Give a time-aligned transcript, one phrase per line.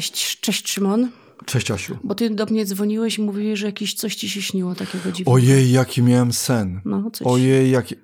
[0.00, 1.10] Cześć, cześć Szymon.
[1.44, 1.98] Cześć Asiu.
[2.04, 5.30] Bo ty do mnie dzwoniłeś i mówiłeś, że jakieś coś ci się śniło takiego dziwnego.
[5.32, 6.80] Ojej, jaki miałem sen.
[6.84, 7.26] No, coś.
[7.26, 7.96] Ojej, jakie...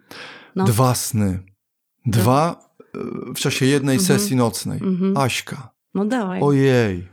[0.57, 0.65] No.
[0.65, 1.43] Dwa sny.
[2.07, 2.99] Dwa e,
[3.35, 4.19] w czasie jednej Mhm.
[4.19, 4.79] sesji nocnej.
[4.83, 5.17] Mhm.
[5.17, 5.71] Aśka.
[5.95, 6.41] No dawaj.
[6.43, 7.09] Ojej.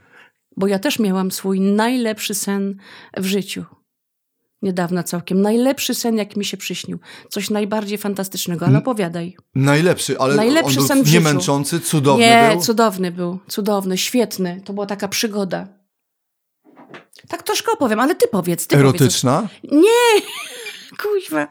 [0.57, 2.75] Bo ja też miałam swój najlepszy sen
[3.17, 3.65] w życiu.
[4.63, 5.41] Niedawno całkiem.
[5.41, 6.99] Najlepszy sen, jak mi się przyśnił.
[7.29, 9.35] Coś najbardziej fantastycznego, ale opowiadaj.
[9.55, 11.11] Najlepszy, ale Najlepszy on sen życiu.
[11.17, 12.61] niemęczący, cudowny Nie, był.
[12.61, 13.39] cudowny był.
[13.47, 14.61] Cudowny, świetny.
[14.65, 15.67] To była taka przygoda.
[17.27, 18.67] Tak troszkę opowiem, ale ty powiedz.
[18.67, 18.79] Ty Powiedz.
[18.89, 19.47] Erotyczna?
[19.71, 20.21] Nie!
[21.01, 21.47] Kuźwa.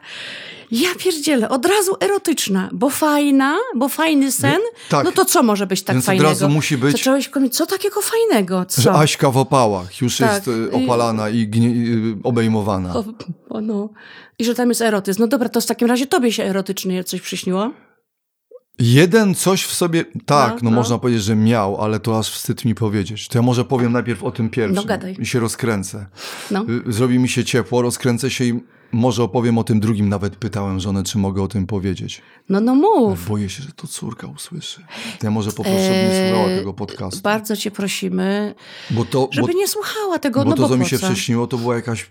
[0.71, 4.59] Ja pierdzielę, od razu erotyczna, bo fajna, bo fajny sen.
[4.89, 5.05] tak.
[5.05, 6.29] No to co może być tak Więc od fajnego?
[6.29, 8.65] razu musi być- Zacząłeś komić, co takiego fajnego?
[8.65, 8.81] Co?
[8.81, 10.33] Że Aśka w opałach już Tak.
[10.47, 12.95] jest e, opalana i i obejmowana.
[12.95, 13.03] O,
[13.49, 13.89] o no.
[14.39, 15.21] I że tam jest erotyzm.
[15.21, 17.71] No dobra, to w takim razie tobie się erotycznie coś przyśniło?
[18.79, 20.75] Jeden coś w sobie, tak, No, no, no.
[20.75, 23.27] można powiedzieć, że miał, ale to aż wstyd mi powiedzieć.
[23.27, 25.15] To ja może powiem najpierw o tym pierwszym No, gadaj.
[25.19, 26.05] i się rozkręcę.
[26.51, 26.65] No.
[26.87, 28.59] Y, Zrobi mi się ciepło, rozkręcę się i
[28.93, 30.09] może opowiem o tym drugim.
[30.09, 32.21] Nawet pytałem żonę, czy mogę o tym powiedzieć.
[32.49, 33.29] No, no mów.
[33.29, 34.81] Boję się, że to córka usłyszy.
[35.19, 37.21] To ja może poproszę, żeby nie Eee, słuchała tego podcastu.
[37.21, 38.55] Bardzo cię prosimy,
[38.91, 41.07] Bo to, bo, żeby nie słuchała tego, bo no to, bo co mi się co?
[41.07, 42.09] przyśniło, to była jakaś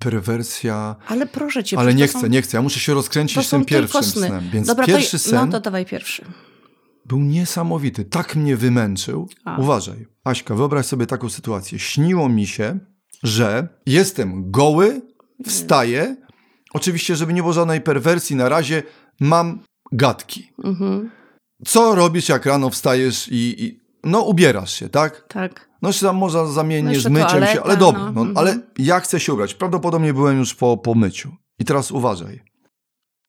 [0.00, 0.96] perwersja.
[1.08, 1.78] Ale proszę cię.
[1.78, 2.56] Ale nie chcę, są- nie chcę.
[2.58, 4.26] Ja muszę się rozkręcić są tym pierwszym sny.
[4.26, 4.50] snem.
[4.52, 6.24] Więc Dobra, pierwszy to, sen No to dawaj pierwszy.
[7.06, 8.04] był niesamowity.
[8.04, 9.28] Tak mnie wymęczył.
[9.44, 9.56] A.
[9.58, 11.78] Uważaj, Aśka, wyobraź sobie taką sytuację.
[11.78, 12.78] Śniło mi się,
[13.22, 15.00] że jestem goły,
[15.46, 16.16] wstaję.
[16.72, 18.82] Oczywiście, żeby nie było żadnej perwersji, na razie
[19.20, 19.60] mam
[19.92, 20.52] gadki.
[20.64, 21.10] Mhm,
[21.66, 25.24] Co robisz, jak rano wstajesz i, i no ubierasz się, tak?
[25.28, 25.68] tak.
[25.82, 28.12] No jeszcze tam można No zamiennie z jeszcze myciem się, ale dobra, no.
[28.12, 28.36] no, Mhm.
[28.38, 29.54] ale ja chcę się ubrać.
[29.54, 31.32] Prawdopodobnie byłem już po, po myciu.
[31.58, 32.42] I teraz uważaj.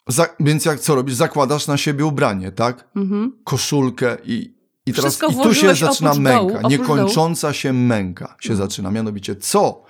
[0.07, 1.15] Za, więc jak co robisz?
[1.15, 2.87] Zakładasz na siebie ubranie, tak?
[2.95, 3.37] Mhm.
[3.43, 4.53] koszulkę i,
[4.85, 6.37] i teraz i tu się zaczyna męka.
[6.39, 8.91] dołu, oprócz Niekończąca się męka się zaczyna.
[8.91, 9.83] Mianowicie, co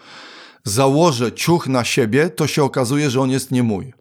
[0.63, 3.93] założę ciuch na siebie, to się okazuje, że on jest nie mój.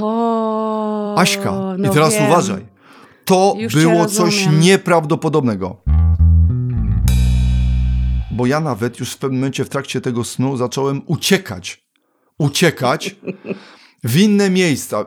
[0.00, 1.52] O, Aśka.
[1.78, 2.26] no I teraz wiem.
[2.26, 2.66] uważaj.
[3.24, 5.76] To Już było coś nieprawdopodobnego.
[8.30, 11.84] Bo ja nawet już w pewnym momencie w trakcie tego snu zacząłem uciekać.
[12.38, 13.16] Uciekać
[14.04, 15.04] w inne miejsca,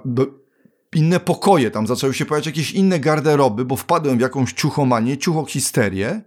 [0.95, 1.72] inne pokoje.
[1.72, 6.22] Tam zaczęły się pojawiać jakieś inne garderoby, bo wpadłem w jakąś ciuchomanię, ciuchohisterię.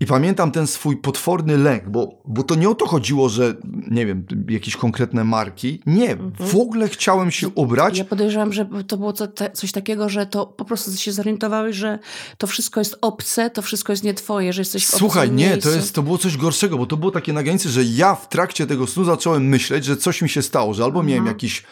[0.00, 3.54] I pamiętam ten swój potworny lęk, bo, bo to nie o to chodziło, że
[3.90, 5.82] nie wiem, jakieś konkretne marki.
[5.86, 7.98] Nie, w ogóle chciałem się ubrać.
[7.98, 11.76] Ja podejrzewam, że to było to, te, coś takiego, że to po prostu się zorientowałeś,
[11.76, 11.98] że
[12.38, 15.68] to wszystko jest obce, to wszystko jest nie twoje, że jesteś w Słuchaj, nie, miejscu.
[15.68, 18.28] to, jest, to było coś gorszego, bo to było takie na granicy, że ja w
[18.28, 21.62] trakcie tego snu zacząłem myśleć, że coś mi się stało, że albo miałem jakiś,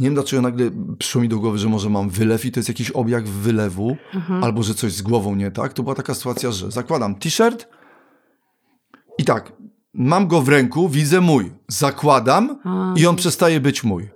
[0.00, 2.68] nie wiem dlaczego nagle przyszło mi do głowy, że może mam wylew i to jest
[2.68, 3.96] jakiś objaw wylewu,
[4.42, 5.72] albo że coś z głową nie tak.
[5.72, 7.75] To była taka sytuacja, że zakładam t-shirt
[9.18, 9.52] i tak,
[9.94, 14.08] mam go w ręku, widzę mój, zakładam A, i on przestaje być mój.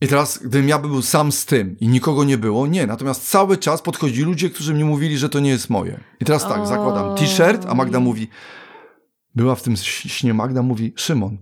[0.00, 2.86] I teraz, gdybym ja był sam z tym i nikogo nie było, nie.
[2.86, 6.00] Natomiast cały czas podchodzili ludzie, którzy mi mówili, że to nie jest moje.
[6.20, 8.28] I teraz tak, zakładam t-shirt, a Magda mówi,
[9.34, 11.38] była w tym śnie Magda, mówi, Szymon,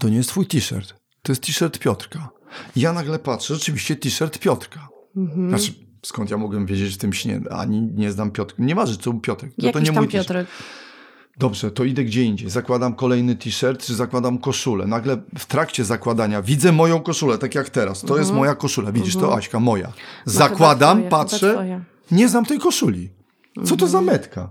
[0.00, 2.28] to nie jest twój t-shirt, to jest t-shirt Piotrka.
[2.76, 4.88] I ja nagle patrzę, rzeczywiście t-shirt Piotrka.
[5.16, 5.48] Mhm.
[5.48, 5.72] Znaczy,
[6.02, 7.40] skąd ja mogłem wiedzieć w tym śnie?
[7.50, 8.62] Ani nie znam Piotrka.
[8.62, 9.54] Nie co był Piotrek.
[9.54, 10.12] To, to Jakiś nie tam mój.
[10.12, 10.46] Piotrek.
[11.38, 12.50] Dobrze, to idę gdzie indziej.
[12.50, 14.86] Zakładam kolejny t-shirt, czy zakładam koszulę.
[14.86, 18.00] Nagle w trakcie zakładania widzę moją koszulę, tak jak teraz.
[18.02, 18.92] To jest moja koszula.
[18.92, 19.86] Widzisz to, Aśka, moja.
[19.86, 20.04] Mhm.
[20.26, 23.10] No Zakładam, chyba patrzę, nie znam tej koszuli.
[23.64, 24.48] Co to za metka?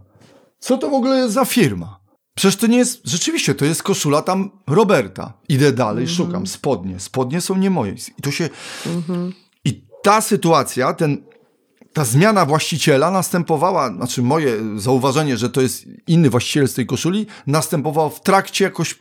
[0.59, 1.99] Co to w ogóle jest za firma?
[2.35, 5.33] Przecież to nie jest, rzeczywiście, to jest koszula tam Roberta.
[5.49, 6.17] Idę dalej, Mhm.
[6.17, 6.47] szukam.
[6.47, 6.99] Spodnie.
[6.99, 7.93] Spodnie są nie moje.
[8.17, 8.49] I to się...
[9.65, 11.17] I ta sytuacja, ten,
[11.97, 17.25] ta zmiana właściciela następowała, znaczy moje zauważenie, że to jest inny właściciel z tej koszuli,
[17.47, 18.95] następowało w trakcie, jakoś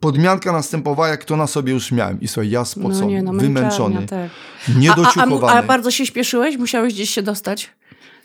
[0.00, 2.20] podmianka następowała, jak to na sobie już miałem.
[2.20, 4.30] I słuchaj, ja spocony, No nie, no wymęczony, tak.
[4.76, 5.52] niedociukowany.
[5.52, 6.56] A, a, a, bardzo się śpieszyłeś?
[6.56, 7.70] Musiałeś gdzieś się dostać?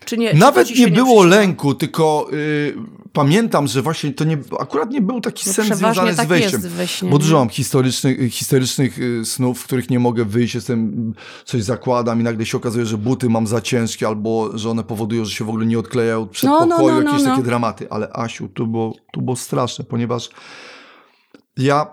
[0.06, 0.30] Czy nie?
[0.32, 1.24] czy Nawet ci nie było przyśniło?
[1.24, 2.76] lęku, tylko y,
[3.14, 6.62] pamiętam, że właśnie to nie, akurat nie był taki Bo sen związany z tak wejściem.
[7.10, 11.14] bo dużo mam historycznych, historycznych y, snów, w których nie mogę wyjść, jestem,
[11.46, 15.26] coś zakładam i nagle się okazuje, że buty mam za ciężkie albo że one powodują,
[15.26, 17.32] że się w ogóle nie odklejają od No, no, przedpokoju, no, no, jakieś no.
[17.32, 17.88] takie dramaty.
[17.90, 20.30] Ale Asiu, to było, to było straszne, ponieważ
[21.58, 21.88] ja...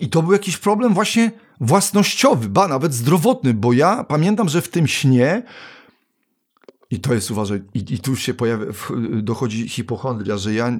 [0.00, 1.30] I to był jakiś problem właśnie
[1.60, 5.42] własnościowy, ba, nawet zdrowotny, bo ja pamiętam, że w tym śnie
[6.90, 8.66] i to jest, uważaj, i, i tu się pojawia,
[9.22, 10.78] dochodzi hipochondria, że ja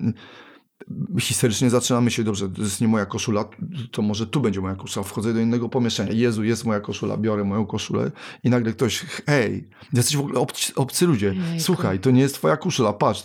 [1.21, 3.45] historycznie zaczynam myśleć, dobrze, to jest nie moja koszula,
[3.91, 5.05] to może tu będzie moja koszula.
[5.05, 6.13] Wchodzę do innego pomieszczenia.
[6.13, 8.11] Jezu, jest moja koszula, biorę moją koszulę
[8.45, 11.61] i nagle ktoś, hej, jesteś w ogóle obcy, obcy ludzie, Jejku.
[11.61, 13.25] słuchaj, to nie jest twoja koszula, patrz.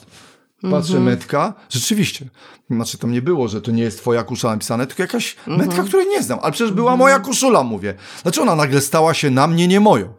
[0.72, 2.30] Patrzę, metka, rzeczywiście.
[2.70, 6.08] Znaczy, tam nie było, że to nie jest twoja koszula napisane, tylko jakaś metka, której
[6.08, 6.40] nie znam.
[6.42, 7.94] Ale przecież była moja koszula, mówię.
[8.22, 10.14] Znaczy, ona nagle stała się na mnie, nie moją.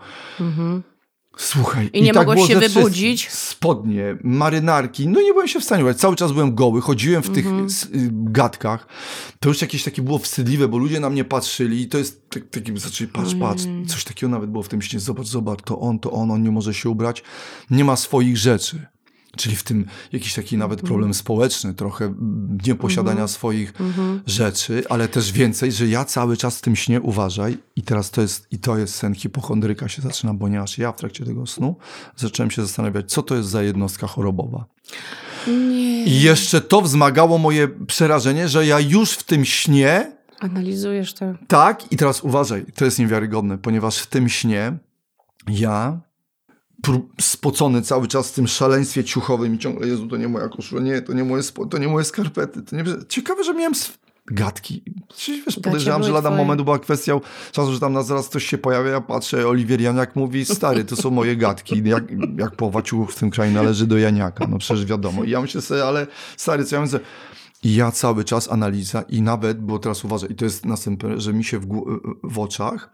[1.36, 1.90] Słuchaj.
[1.92, 3.30] I nie tak mogłeś się wybudzić?
[3.30, 5.08] Spodnie, marynarki.
[5.08, 5.96] No nie byłem się w stanie ubrać.
[5.96, 8.86] Cały czas byłem goły, chodziłem w tych s- y, gadkach.
[9.40, 12.42] To już jakieś takie było wstydliwe, bo ludzie na mnie patrzyli i to jest tak,
[12.50, 13.62] taki, zaczęli, patrz, patrz.
[13.88, 15.00] Coś takiego nawet było w tym śnie.
[15.00, 17.22] Zobacz, zobacz, to on, to on, on nie może się ubrać.
[17.70, 18.86] Nie ma swoich rzeczy.
[19.36, 23.72] Czyli w tym jakiś taki nawet problem społeczny, trochę mm, nieposiadania swoich
[24.26, 28.22] rzeczy, ale też więcej, że ja cały czas w tym śnie uważaj i teraz to
[28.22, 31.76] jest, i to jest sen hipochondryka się zaczyna, ponieważ ja w trakcie tego snu
[32.16, 34.64] zacząłem się zastanawiać, co to jest za jednostka chorobowa.
[35.46, 36.04] Nie.
[36.04, 41.24] I jeszcze to wzmagało moje przerażenie, że ja już w tym śnie Analizujesz to.
[41.48, 44.78] tak, i teraz uważaj, to jest niewiarygodne, ponieważ w tym śnie
[45.48, 46.00] ja
[47.20, 51.02] spocony cały czas w tym szaleństwie ciuchowym i ciągle, Jezu, to nie moja koszula, nie,
[51.02, 52.62] to nie moje, spo, to nie moje skarpety.
[52.62, 52.84] To nie...
[53.08, 53.74] Ciekawe, że miałem
[54.30, 54.82] gadki.
[55.46, 56.42] Wiesz, podejrzewam, że lada twoje.
[56.44, 57.20] momentu była kwestia
[57.52, 60.96] czasu, że tam na zaraz coś się pojawia, ja patrzę, Oliwier Janiak mówi, stary, to
[60.96, 62.04] są moje gadki, jak,
[62.38, 65.24] jak połowa ciuchów w tym kraju należy do Janiaka, no przecież wiadomo.
[65.24, 66.06] I ja myślę sobie, ale
[66.36, 67.00] stary, co ja myślę,
[67.62, 71.32] i ja cały czas analiza i nawet, bo teraz uważaj, i to jest następne, że
[71.32, 71.66] mi się w,
[72.22, 72.90] w oczach,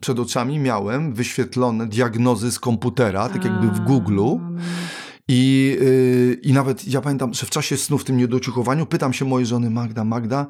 [0.00, 4.40] przed oczami miałem wyświetlone diagnozy z komputera, tak jakby w Google'u.
[5.28, 9.24] I, yy, I nawet ja pamiętam, że w czasie snu w tym niedociuchowaniu pytam się
[9.24, 10.46] mojej żony Magda, Magda,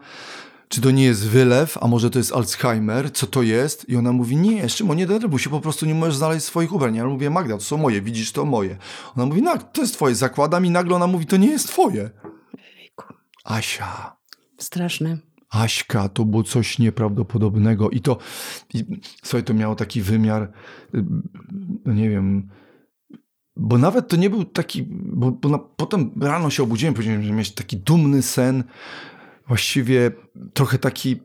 [0.69, 3.89] czy to nie jest wylew, a może to jest Alzheimer, co to jest?
[3.89, 6.95] I ona mówi, nie, Szymon, nie denerwuj się, po prostu nie możesz znaleźć swoich ubrań.
[6.95, 8.77] Ja mówię, Magda, to są moje, widzisz, to moje.
[9.17, 12.11] Ona mówi, no, to jest twoje, zakładam i nagle ona mówi, to nie jest twoje.
[13.45, 14.17] Asia,
[14.59, 15.19] Straszne.
[15.55, 17.91] Aśka, to było coś nieprawdopodobnego.
[17.91, 18.19] I to,
[18.75, 18.85] i,
[19.23, 20.43] słuchaj, to miało taki wymiar,
[20.95, 21.05] y,
[21.85, 22.49] no nie wiem,
[23.57, 27.33] bo nawet to nie był taki, bo, bo na, potem rano się obudziłem, powiedziałem, że
[27.33, 28.65] mieć taki dumny sen,
[29.49, 30.11] właściwie
[30.55, 31.21] trochę taki,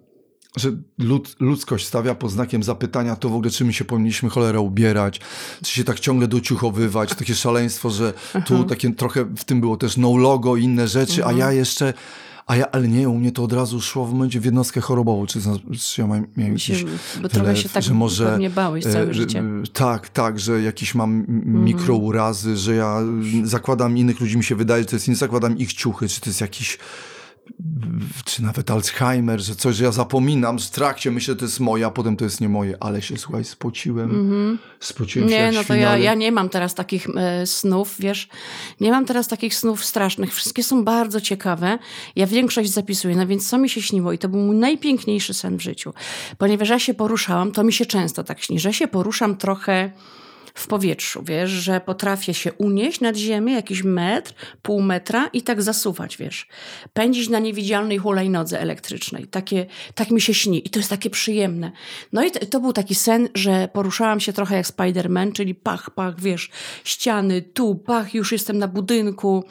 [0.58, 4.60] że lud, ludzkość stawia pod znakiem zapytania to w ogóle, czy my się powinniśmy cholera
[4.60, 5.20] ubierać,
[5.64, 8.14] czy się tak ciągle dociuchowywać, takie szaleństwo, że
[8.46, 11.94] tu takie trochę w tym było też no logo i inne rzeczy, a ja jeszcze,
[12.50, 15.26] a ja, ale nie, u mnie to od razu szło w momencie w jednostkę chorobową,
[15.26, 15.40] czy,
[15.80, 16.92] czy ja miałem, miałem Się, jakiś
[17.22, 19.40] bo trochę się tak że może, pewnie bałeś całe e, życie.
[19.40, 19.44] e,
[19.74, 21.64] Tak, tak, że jakieś mam m- Mhm.
[21.66, 25.58] mikrourazy, że ja mm, zakładam innych ludzi, mi się wydaje, że to jest nie zakładam
[25.58, 26.78] ich ciuchy, czy to jest jakiś
[28.26, 31.86] czy nawet Alzheimer, że coś, że ja zapominam, w trakcie myślę, że to jest moje,
[31.86, 35.36] a potem to jest nie moje, ale się, słuchaj, spociłem, spociłem się.
[35.36, 38.30] Nie, no to ja, ja nie mam teraz takich e, snów, wiesz,
[38.80, 40.36] nie mam teraz takich snów strasznych.
[40.36, 41.80] Wszystkie są bardzo ciekawe.
[42.16, 44.14] Ja większość zapisuję, no więc co mi się śniło?
[44.14, 45.94] I to był mój najpiękniejszy sen w życiu.
[46.38, 49.92] Ponieważ ja się poruszałam, to mi się często tak śni, że się poruszam trochę
[50.54, 55.62] w powietrzu, wiesz, że potrafię się unieść nad ziemię jakiś metr, pół metra i tak
[55.62, 56.48] zasuwać, wiesz.
[56.94, 59.28] Pędzić na niewidzialnej hulajnodze elektrycznej.
[59.28, 59.66] Takie,
[59.96, 61.72] tak mi się śni i to jest takie przyjemne.
[62.14, 65.90] No i to, to był taki sen, że poruszałam się trochę jak Spider-Man, czyli pach,
[65.90, 66.50] pach, wiesz,
[66.84, 69.44] ściany, tu, pach, już jestem na budynku.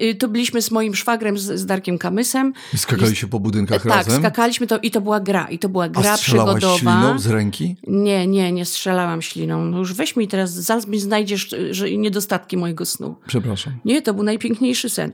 [0.00, 2.52] Yy, to byliśmy z moim szwagrem, z, z Darkiem Kamysem.
[2.74, 4.20] I skakali się po budynkach Tak, razem.
[4.20, 5.46] skakaliśmy to i to była gra.
[5.50, 6.78] I to była gra a strzelałaś przygodowa.
[6.78, 7.76] śliną z ręki?
[7.86, 9.61] Nie, nie, nie strzelałam śliną.
[9.64, 13.16] No już weź mi teraz, zaraz mi znajdziesz y, że niedostatki mojego snu.
[13.26, 13.72] Przepraszam.
[13.84, 15.12] Nie, to był najpiękniejszy sen.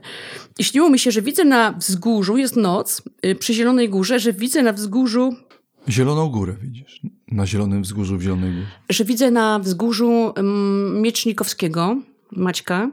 [0.59, 4.33] I śniło mi się, że widzę na wzgórzu, jest noc, y, przy Zielonej Górze, że
[4.33, 5.35] widzę na wzgórzu,
[5.89, 7.01] Zieloną górę widzisz,
[7.31, 8.67] na zielonym wzgórzu w Zielonej Górze.
[8.89, 11.97] że widzę na wzgórzu um, Miecznikowskiego,
[12.31, 12.91] Maćka,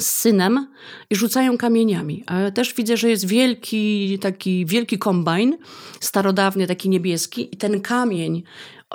[0.00, 0.68] z synem
[1.10, 2.24] i rzucają kamieniami.
[2.26, 5.56] Ale też widzę, że jest wielki, taki wielki kombajn,
[6.00, 8.42] starodawny, taki niebieski i ten kamień,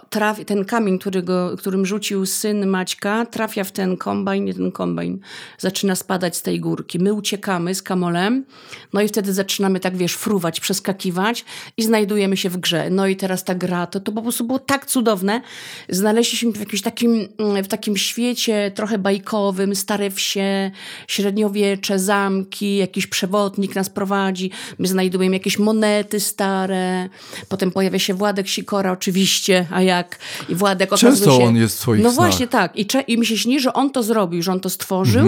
[0.09, 5.19] traf, ten kamień, którego, którym rzucił syn Maćka, trafia w ten kombajn i ten kombajn
[5.57, 6.99] zaczyna spadać z tej górki.
[6.99, 8.45] My uciekamy z kamolem,
[8.93, 11.45] no i wtedy zaczynamy tak, wiesz, fruwać, przeskakiwać
[11.77, 12.89] i znajdujemy się w grze.
[12.89, 15.41] No i teraz ta gra, to, to po prostu było tak cudowne.
[15.89, 17.27] Znaleźliśmy się w jakimś takim,
[17.63, 20.71] w takim świecie trochę bajkowym, stare wsie,
[21.07, 27.09] średniowiecze, zamki, jakiś przewodnik nas prowadzi, my znajdujemy jakieś monety stare,
[27.49, 30.19] potem pojawia się Władek Sikora oczywiście, a jak?
[30.49, 31.43] I Władek okazuje Często się...
[31.43, 32.25] on jest w swoich No snach.
[32.27, 32.77] właśnie tak.
[32.77, 35.21] I, I mi się śni, że on to zrobił, że on to stworzył,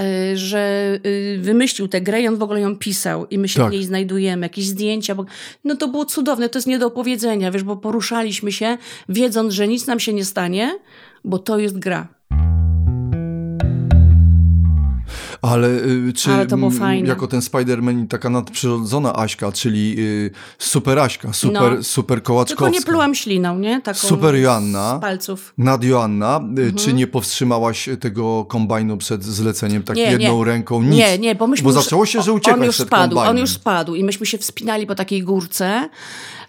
[0.00, 0.32] Mhm.
[0.32, 3.60] y, że y, wymyślił tę grę i on w ogóle ją pisał i my się
[3.60, 3.68] Tak.
[3.68, 5.14] w niej znajdujemy, jakieś zdjęcia.
[5.14, 5.24] Bo...
[5.64, 9.68] No to było cudowne, to jest nie do opowiedzenia, wiesz, bo poruszaliśmy się, wiedząc, że
[9.68, 10.78] nic nam się nie stanie,
[11.24, 12.08] bo to jest gra.
[15.42, 17.08] Ale y, czy Ale to było mm, fajne.
[17.08, 21.82] jako ten Spider-Man taka nadprzyrodzona Aśka, czyli y, super Aśka, super, No.
[21.82, 22.68] super Tylko Kołaczkowska.
[22.70, 23.80] nie plułam śliną, nie?
[23.80, 24.96] Taką Super Joanna.
[24.98, 25.54] Z palców.
[25.58, 26.74] Nad Joanna, y, Mhm.
[26.74, 30.44] czy nie powstrzymałaś tego kombajnu przed zleceniem tak Nie, jedną nie.
[30.44, 30.82] ręką?
[30.82, 30.94] Nic.
[30.94, 33.38] Nie, nie, bo myśmy Bo już, zaczęło się, że uciekać On już spadł, on kombajnem.
[33.38, 35.88] już spadł i myśmy się wspinali po takiej górce.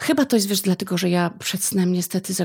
[0.01, 2.43] Chyba to jest, wiesz, dlatego, że ja przed snem niestety, za...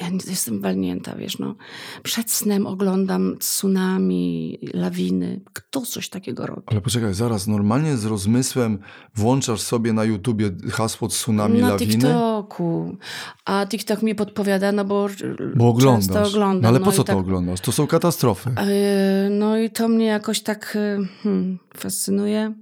[0.00, 1.54] ja jestem walnięta, wiesz, no.
[2.02, 5.40] Przed snem oglądam tsunami, lawiny.
[5.52, 6.62] Kto coś takiego robi?
[6.66, 8.78] Ale poczekaj, zaraz, normalnie z rozmysłem
[9.14, 11.92] włączasz sobie na YouTubie hasło tsunami Na lawiny?
[11.92, 12.96] TikToku.
[13.44, 15.08] A TikTok mi podpowiada, no bo,
[15.56, 16.06] Bo oglądasz.
[16.06, 16.62] często oglądam.
[16.62, 17.60] no ale no po i co tak, to oglądasz?
[17.60, 18.50] To są katastrofy.
[18.50, 22.54] Yy, No i to mnie jakoś tak yy, hmm, fascynuje.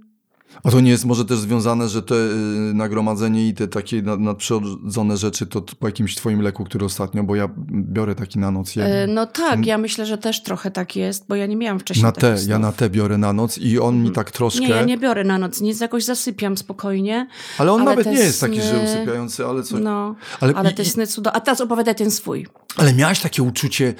[0.63, 4.19] A to nie jest może też związane, że te y, nagromadzenie i te takie nad-
[4.19, 8.75] nadprzyrodzone rzeczy to po jakimś twoim leku, który ostatnio, bo ja biorę taki na noc.
[8.75, 9.13] Yy, jeden.
[9.13, 12.11] No tak, ja myślę, że też trochę tak jest, bo ja nie miałam wcześniej na
[12.11, 14.61] te, ja na te biorę na noc i on mi tak troszkę...
[14.61, 17.27] Nie, ja nie biorę na noc nic, jakoś zasypiam spokojnie.
[17.57, 19.81] ale on ale nawet nie jest taki, że sny- usypiający, ale coś...
[19.83, 21.31] No, Ale ale, i- te sny cudo.
[21.35, 22.47] A teraz opowiadaj ten swój.
[22.77, 23.93] Ale miałaś takie uczucie,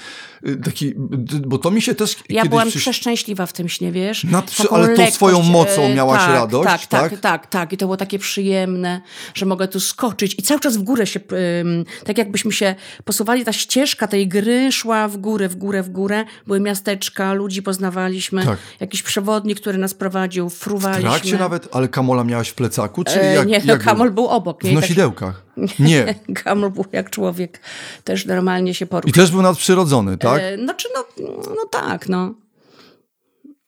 [0.48, 0.94] y, taki,
[1.48, 4.26] bo to mi się też Ja byłam przyś- przeszczęśliwa w tym śnie, wiesz?
[4.34, 7.12] Ale tą lekkość, swoją mocą miałaś tak, radość, tak, tak?
[7.12, 7.20] tak?
[7.20, 9.02] Tak, tak, I to było takie przyjemne,
[9.34, 11.20] że mogę tu skoczyć i cały czas w górę się,
[12.06, 16.26] tak jakbyśmy się posuwali, ta ścieżka tej gry szła w górę, w górę, w górę.
[16.48, 18.58] Były miasteczka, ludzi poznawaliśmy, Tak.
[18.80, 21.10] jakiś przewodnik, który nas prowadził, W fruwaliśmy.
[21.10, 24.28] trakcie nawet, ale kamola miałaś w plecaku, czy E, jak, nie, no, jak Kamol był
[24.28, 24.62] obok.
[24.62, 24.72] W Nie?
[24.74, 25.44] Tak, nosidełkach.
[25.80, 26.16] Nie.
[26.44, 27.60] Kamol był jak człowiek,
[28.04, 29.14] też normalnie się I poruszał.
[29.24, 30.42] też był nadprzyrodzony, tak?
[30.42, 32.34] E, no, czy no, no tak, no.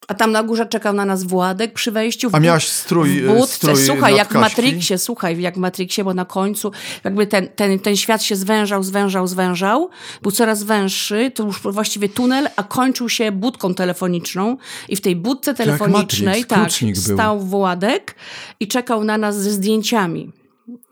[0.08, 2.30] A tam na górze czekał na nas Władek przy wejściu.
[2.30, 3.54] W A miałaś strój, w e, budce.
[3.54, 4.34] strój Słuchaj, jak w?
[4.34, 6.72] Matrixie, słuchaj, jak w Matrixie, bo na końcu
[7.04, 9.90] jakby ten, ten, ten świat się zwężał, zwężał, zwężał.
[10.22, 14.56] Był coraz węższy, to już właściwie tunel, a kończył się budką telefoniczną.
[14.88, 17.16] I w tej budce telefonicznej Matrix, tak, był.
[17.16, 18.14] stał Władek
[18.60, 20.32] i czekał na nas ze zdjęciami.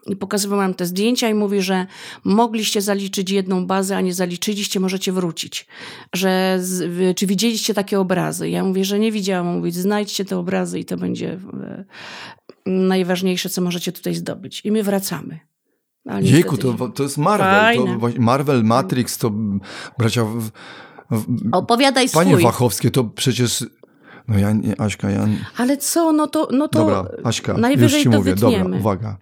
[0.06, 1.86] I pokazywał nam te zdjęcia i mówi, że
[2.24, 5.66] mogliście zaliczyć jedną bazę, a nie zaliczyliście, możecie wrócić.
[6.14, 8.50] Że z, czy widzieliście takie obrazy?
[8.50, 9.48] Ja mówię, że nie widziałam.
[9.48, 11.84] On Mówi, znajdźcie te obrazy i to będzie e,
[12.66, 14.60] najważniejsze, co możecie tutaj zdobyć.
[14.64, 15.40] I my wracamy.
[16.08, 17.76] Ale Jejku, to, to jest Marvel.
[17.76, 18.18] To, Fajne.
[18.18, 19.32] Marvel, Matrix, to
[19.98, 20.24] bracia...
[20.24, 20.50] W,
[21.10, 22.42] w, Opowiadaj panie swój.
[22.42, 23.64] Wachowskie, to przecież...
[24.28, 25.28] No ja nie, Aśka, ja...
[25.56, 28.34] Ale co, no to, no to Dobra, Aśka, już najwyżej ci to mówię.
[28.34, 28.76] Dobra, wytniemy.
[28.76, 29.16] uwaga.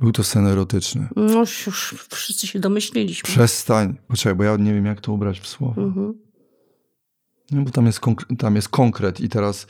[0.00, 1.08] Był to sen erotyczny.
[1.16, 3.26] No już wszyscy się domyśliliśmy.
[3.28, 3.96] Przestań.
[4.08, 5.82] Poczekaj, bo ja nie wiem, jak to ubrać w słowo.
[5.82, 6.14] Mhm.
[7.50, 8.00] No bo tam jest,
[8.38, 9.66] tam jest konkret i teraz...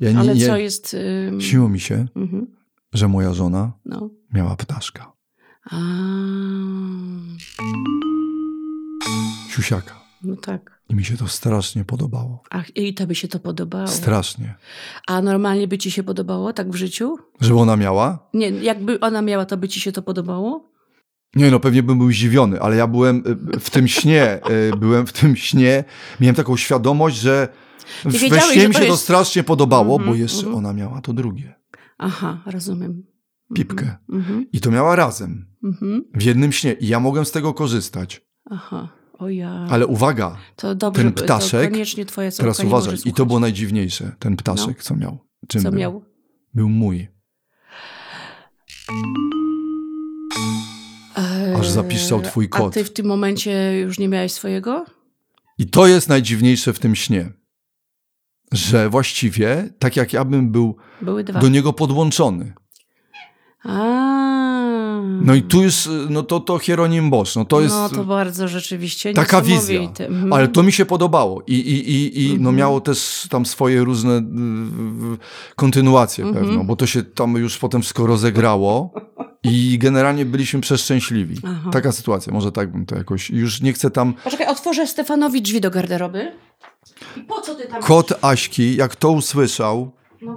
[0.00, 0.94] Ja nie, Ale co jest...
[1.28, 2.46] ym, Śniło mi się, mhm,
[2.92, 4.10] że moja żona no.
[4.34, 5.12] miała ptaszka.
[5.70, 5.76] A,
[9.50, 10.00] Siusiaka.
[10.22, 10.77] no tak.
[10.88, 12.42] I mi się to strasznie podobało.
[12.50, 13.86] Ach, i to by się to podobało.
[13.86, 14.54] Strasznie.
[15.06, 17.16] A normalnie by ci się podobało tak w życiu?
[17.40, 18.28] Żeby ona miała?
[18.34, 20.72] Nie, jakby ona miała, to by ci się to podobało?
[21.36, 23.22] Nie, no pewnie bym był zdziwiony, ale ja byłem
[23.56, 24.40] y, w tym śnie,
[24.72, 25.84] y, byłem w tym śnie,
[26.20, 27.48] miałem taką świadomość, że
[28.04, 30.56] we śnie mi to się to jest- strasznie podobało, bo Mhm, jeszcze mhm.
[30.56, 31.54] ona miała to drugie,
[31.98, 33.02] Aha, rozumiem.
[33.54, 33.96] pipkę.
[34.12, 36.04] Mhm, I to miała razem, mhm.
[36.14, 38.26] w jednym śnie i ja mogłem z tego korzystać.
[38.50, 38.88] Aha,
[39.28, 39.66] ja.
[39.70, 44.96] Ale uwaga, To dobrze, ten ptaszek- teraz uważaj, i to było najdziwniejsze, ten ptaszek, co
[44.96, 45.18] miał.
[45.48, 45.80] Czym Co był?
[45.80, 46.02] miał?
[46.54, 47.08] Był mój.
[51.60, 52.74] Aż zapiszczał twój Eee, A kot.
[52.74, 54.84] ty w tym momencie już nie miałeś swojego?
[55.58, 57.32] I to jest najdziwniejsze w tym śnie,
[58.52, 60.76] że właściwie, tak jak ja bym był
[61.40, 62.52] do niego podłączony.
[63.64, 64.37] A.
[65.24, 68.48] No i tu jest, no to, to Hieronim Bosch, no to jest No to bardzo
[68.48, 69.80] rzeczywiście taka wizja.
[70.00, 70.32] Mhm.
[70.32, 72.56] Ale to mi się podobało i, i, i, i no Mhm.
[72.56, 74.22] miało też tam swoje różne y,
[75.56, 76.46] kontynuacje Mhm.
[76.46, 78.92] pewno, bo to się tam już potem wszystko rozegrało
[79.42, 81.36] i generalnie byliśmy przeszczęśliwi.
[81.46, 81.70] Aha.
[81.72, 84.14] Taka sytuacja, może tak bym to jakoś, już nie chcę tam...
[84.24, 86.32] Poczekaj, otworzę Stefanowi drzwi do garderoby.
[87.16, 87.82] I po co ty tam...
[87.82, 90.36] Kot Aśki, jak to usłyszał, No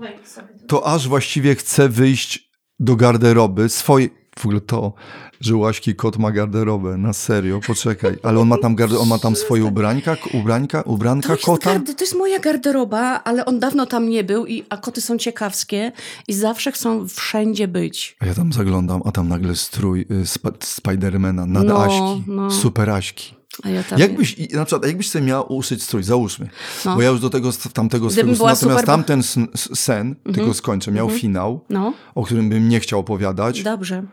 [0.68, 4.21] to aż właściwie chce wyjść do garderoby swojej.
[4.40, 4.94] W ogóle to,
[5.42, 8.18] że u Aśki kot ma garderobę, na serio, poczekaj.
[8.24, 11.74] Ale on ma tam, garde- on ma tam swoje ubrańka, ubrańka, ubranka To jest, kota.
[11.74, 15.18] gardy, to jest moja garderoba, ale on dawno tam nie był, i, a koty są
[15.18, 15.92] ciekawskie
[16.28, 18.16] i zawsze chcą wszędzie być.
[18.20, 22.52] A ja tam zaglądam, a tam nagle strój y, sp- Spidermana, nad No, Aśki, no.
[22.52, 23.36] super Aśki.
[23.36, 23.98] A ja.
[23.98, 26.50] Jakbyś, i- na przykład, jakbyś sobie miała uszyć strój, załóżmy,
[26.86, 26.96] No.
[26.96, 28.86] bo ja już do tego, tamtego Gdybym była natomiast super- Mhm.
[28.86, 33.63] tamten sn- s- sen, tylko skończę, miał finał, No, o którym bym nie chciał opowiadać,
[33.63, 34.03] dobrze.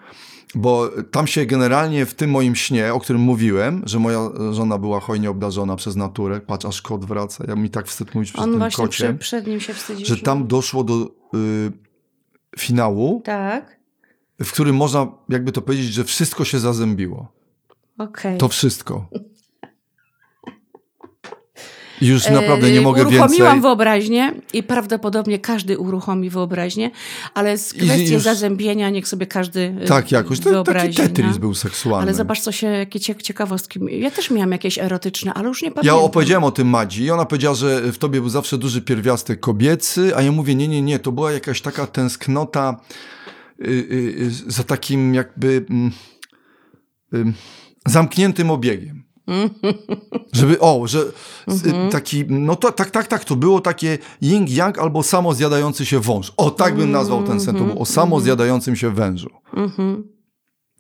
[0.55, 5.01] bo tam się generalnie w tym moim śnie, o którym mówiłem, że moja żona była
[5.01, 8.51] hojnie obdarzona przez naturę, patrz, aż kot wraca, ja mi tak wstyd mówić przez On
[8.51, 10.07] tym właśnie kocie, przed, przed nim się wstydził.
[10.07, 10.95] że tam doszło do
[11.35, 11.73] y,
[12.59, 13.79] finału, Tak,
[14.45, 17.33] w którym można jakby to powiedzieć, że wszystko się zazębiło.
[17.99, 18.39] okej.
[18.39, 19.09] To wszystko.
[22.01, 23.61] Już naprawdę E, nie mogę Uruchomiłam więcej.
[23.61, 26.91] wyobraźnię i prawdopodobnie każdy uruchomi wyobraźnię,
[27.35, 30.41] ale z kwestii już- zazębienia niech sobie każdy e, Tak, jakoś.
[30.41, 31.39] To, taki Tetris no.
[31.39, 32.03] był seksualny.
[32.03, 33.81] Ale zobacz, co się, jakie cie- ciekawostki.
[33.91, 35.99] Ja też miałam jakieś erotyczne, ale już nie Ja pamiętam.
[35.99, 40.17] opowiedziałem o tym Madzi i ona powiedziała, że w tobie był zawsze duży pierwiastek kobiecy,
[40.17, 42.81] a ja mówię, nie, nie, nie, to była jakaś taka tęsknota
[43.61, 45.67] y, y, y, za takim jakby
[47.15, 47.35] ym,
[47.87, 49.05] zamkniętym obiegiem.
[50.33, 51.05] Żeby, o, że
[51.47, 51.91] z- Mhm.
[51.91, 56.33] taki, no to, tak, tak, tak, to było takie yin-yang albo samozjadający się wąż.
[56.37, 59.31] O, tak bym nazwał ten sen, to było o samozjadającym się wężu.
[59.55, 60.05] Mhm.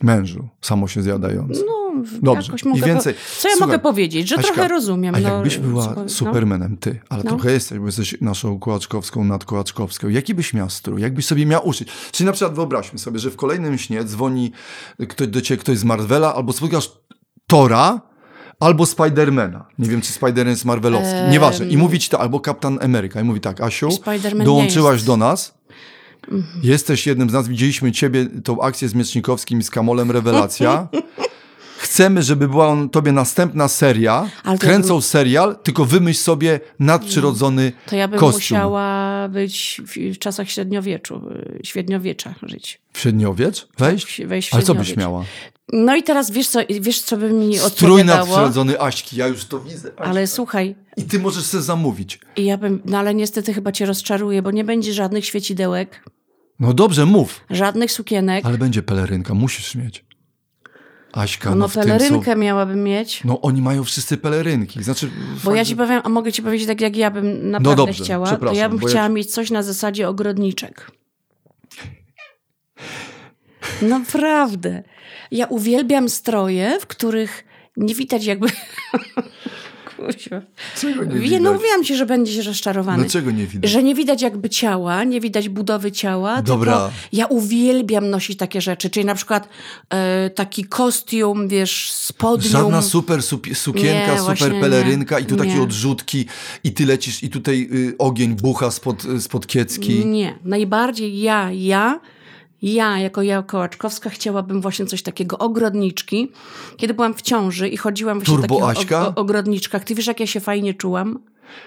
[0.03, 1.65] Mężu, samo się zjadający.
[1.67, 1.79] No,
[2.23, 2.53] Dobrze.
[2.75, 3.21] I więcej- Po...
[3.41, 4.29] Co ja Słuchaj, mogę powiedzieć?
[4.29, 5.15] Że Aśka, trochę rozumiem.
[5.15, 6.09] A no, jakbyś była słuchaj, no.
[6.09, 7.31] supermenem, ty, ale No.
[7.31, 10.09] trochę jesteś, bo jesteś naszą kołaczkowską, nadkołaczkowską.
[10.09, 11.03] Jaki byś miał strój?
[11.03, 11.89] Jakbyś sobie miał uszyć?
[12.13, 14.53] Czyli na przykład wyobraźmy sobie, że w kolejnym śnie dzwoni
[15.09, 16.93] ktoś do ciebie, ktoś z Marvela, albo spotkasz
[17.47, 18.01] Tora,
[18.61, 19.67] albo Spidermana.
[19.79, 21.15] Nie wiem, czy Spiderman jest marvelowski.
[21.15, 21.31] Em.
[21.31, 21.67] Nieważne.
[21.67, 23.21] I mówi ci to, albo Kapitan Ameryka.
[23.21, 23.89] I mówi tak, Asiu,
[24.45, 25.59] dołączyłaś do nas.
[26.63, 30.89] Jesteś jednym z nas, widzieliśmy ciebie, tą akcję z Miecznikowskim i z Kamolem, rewelacja.
[31.91, 34.31] Chcemy, żeby była on, tobie następna seria.
[34.45, 38.59] Ale Kręcą serial, tylko wymyśl sobie nadprzyrodzony To ja bym kostium.
[38.59, 39.81] musiała być
[40.15, 41.23] w, czasach średniowieczu,
[41.61, 42.81] y, średniowiecza żyć.
[42.93, 43.69] W średniowiecz?
[43.79, 44.23] Wejść?
[44.27, 45.25] Wejść w Ale co byś miała?
[45.73, 48.19] No i teraz wiesz co, wiesz, co by mi Strój odpowiadało?
[48.27, 49.89] nadprzyrodzony Aśki, ja już to widzę.
[49.89, 50.05] Aśka.
[50.05, 52.21] Ale słuchaj, I ty możesz sobie zamówić.
[52.37, 56.05] i ja bym, no ale niestety chyba cię rozczaruję, bo nie będzie żadnych świecidełek,
[56.61, 57.41] No dobrze, mów.
[57.51, 58.45] żadnych sukienek.
[58.47, 60.05] Ale będzie pelerynka, musisz mieć.
[61.13, 62.39] Aśka, no, no tym pelerynkę są...
[62.39, 63.25] miałabym mieć.
[63.25, 64.83] No oni mają wszyscy pelerynki.
[64.83, 65.11] Znaczy,
[65.45, 68.37] Bo ja ci powiem, a mogę ci powiedzieć tak, jak ja bym naprawdę dobrze, chciała,
[68.37, 70.91] to ja bym ja chciała ci- mieć coś na zasadzie ogrodniczek.
[73.83, 74.83] Naprawdę.
[75.31, 77.45] Ja uwielbiam stroje, w których
[77.77, 78.49] nie widać jakby...
[79.99, 80.41] Kuźwa.
[80.81, 81.41] Czego nie Wie, widać?
[81.43, 83.03] no mówiłam ci, że będziesz rozczarowany.
[83.03, 83.71] Dlaczego nie widać?
[83.71, 86.43] Że nie widać jakby ciała, nie widać budowy ciała.
[86.43, 86.91] Dobra.
[87.13, 89.49] Ja uwielbiam nosić takie rzeczy, czyli na przykład
[89.91, 92.51] e, taki kostium, wiesz, spodnią.
[92.51, 93.23] Żadna super
[93.55, 95.45] sukienka, Nie, super pelerynka i tu nie.
[95.45, 96.27] takie odrzutki
[96.65, 100.07] i ty lecisz i tutaj y, ogień bucha spod, y, spod kiecki.
[100.07, 102.01] Nie, najbardziej ja, ja,
[102.63, 106.33] ja jako ja Kołaczkowska chciałabym właśnie coś takiego, ogrodniczki.
[106.77, 110.27] Kiedy byłam w ciąży i chodziłam właśnie Turbo w takich ogrodniczkach, ty wiesz jak ja
[110.27, 111.19] się fajnie czułam?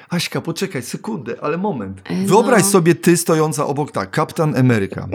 [0.10, 2.02] Aśka, poczekaj sekundę, ale moment.
[2.06, 2.70] E, Wyobraź no.
[2.70, 5.08] sobie ty stojąca obok, tak, Kapitan Ameryka.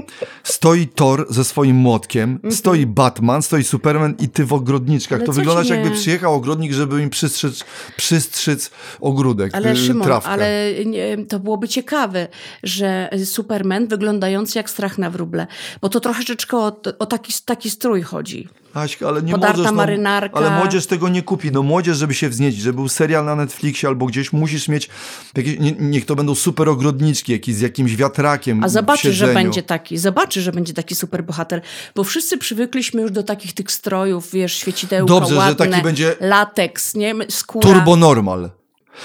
[0.43, 5.19] Stoi Thor ze swoim młotkiem, stoi Batman, stoi Superman i ty w ogrodniczkach.
[5.19, 7.65] Ale to wyglądasz jakby przyjechał ogrodnik, żeby im przystrzyc,
[7.97, 10.31] przystrzyc ogródek, Ale y, Szymon, trawkę.
[10.31, 12.29] ale nie, to byłoby ciekawe,
[12.63, 15.47] że Superman wyglądający jak strach na wróble,
[15.81, 18.49] bo to troszeczkę o, o taki, taki strój chodzi.
[18.77, 20.37] Aśka, ale nie Podarta możesz, no, marynarka.
[20.37, 21.53] ale młodzież tego nie kupi.
[21.53, 24.89] No młodzież, żeby się wzniecić, żeby był serial na Netflixie albo gdzieś, musisz mieć,
[25.37, 29.35] jakieś, nie, niech to będą super ogrodniczki, jakieś, z jakimś wiatrakiem A w zobaczysz, że
[29.35, 31.61] będzie taki, zobaczysz, że będzie taki super bohater,
[31.95, 36.17] bo wszyscy przywykliśmy już do takich tych strojów, wiesz, świecidełka Dobrze, że ładne, taki będzie-
[36.21, 37.69] lateks, nie, skóra.
[37.69, 38.51] Turbo normal.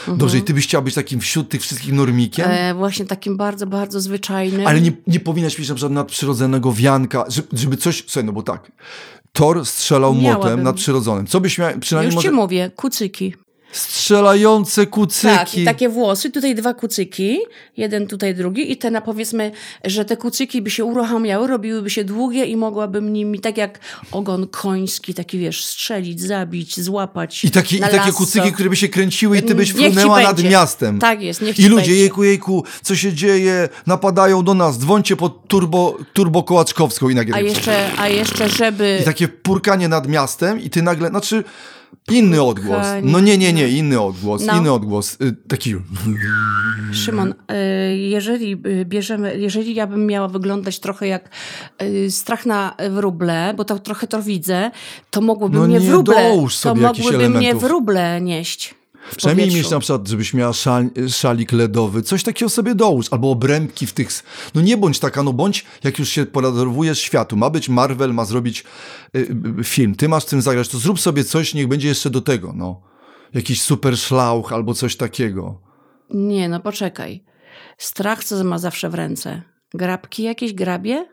[0.07, 2.45] Dobrze, i ty byś chciała być takim wśród tych wszystkich normikiem?
[2.45, 2.75] Mhm.
[2.75, 4.67] E, właśnie takim bardzo, bardzo zwyczajnym.
[4.67, 8.43] Ale nie, nie powinnaś mieć na przykład nadprzyrodzonego wianka, żeby, żeby coś, słuchaj, no bo
[8.43, 8.71] tak,
[9.33, 10.41] Thor strzelał Miałabym.
[10.41, 11.27] młotem nadprzyrodzonym.
[11.27, 12.27] Co byś miał, przynajmniej Już może...
[12.27, 13.33] ci mówię, kucyki.
[13.71, 15.35] Strzelające kucyki.
[15.35, 17.39] Tak, i takie włosy, tutaj dwa kucyki,
[17.77, 19.51] jeden tutaj drugi i te na powiedzmy,
[19.83, 23.79] że te kucyki by się uruchamiały, robiłyby się długie i mogłabym nimi, tak jak
[24.11, 28.87] ogon koński, taki wiesz, strzelić, zabić, złapać I, takie, I takie kucyki, które by się
[28.87, 30.99] kręciły i ty byś frunęła nad miastem.
[30.99, 31.95] Tak jest, niech I ludzie, będzie.
[31.95, 33.69] jejku, jejku, co się dzieje?
[33.87, 37.35] Napadają do nas, dzwońcie pod turbo, turbo Kołaczkowską i nagle...
[37.35, 38.97] A jeszcze, a jeszcze, żeby...
[39.01, 41.43] I takie purkanie nad miastem i ty nagle, znaczy
[42.11, 42.87] inny odgłos.
[43.03, 44.57] No nie, nie, nie, inny odgłos, No.
[44.57, 45.17] inny odgłos.
[45.21, 45.75] Y, Taki...
[46.93, 51.29] Szymon, y, jeżeli y, bierzemy, jeżeli ja bym miała wyglądać trochę jak
[52.09, 54.71] strach na wróble, bo to trochę to widzę,
[55.09, 58.80] to mogłyby No mnie nie wróble, to mogłyby mnie wróble nieść.
[59.17, 59.63] Przynajmniej powietrzu.
[59.67, 63.93] mieć na przykład, żebyś miała szal, szalik ledowy, coś takiego sobie dołóż, albo obrębki w
[63.93, 64.09] tych...
[64.55, 68.25] No nie bądź taka, no bądź, jak już się podarowujesz światu, ma być Marvel, ma
[68.25, 68.63] zrobić
[69.15, 69.19] y,
[69.59, 72.21] y, film, ty masz w tym zagrać, to zrób sobie coś, niech będzie jeszcze do
[72.21, 72.81] tego, no.
[73.33, 75.61] Jakiś super szlauch albo coś takiego.
[76.09, 77.23] Nie, no poczekaj.
[77.77, 79.41] Strach co ma zawsze w ręce?
[79.73, 81.05] Grabki jakieś grabie?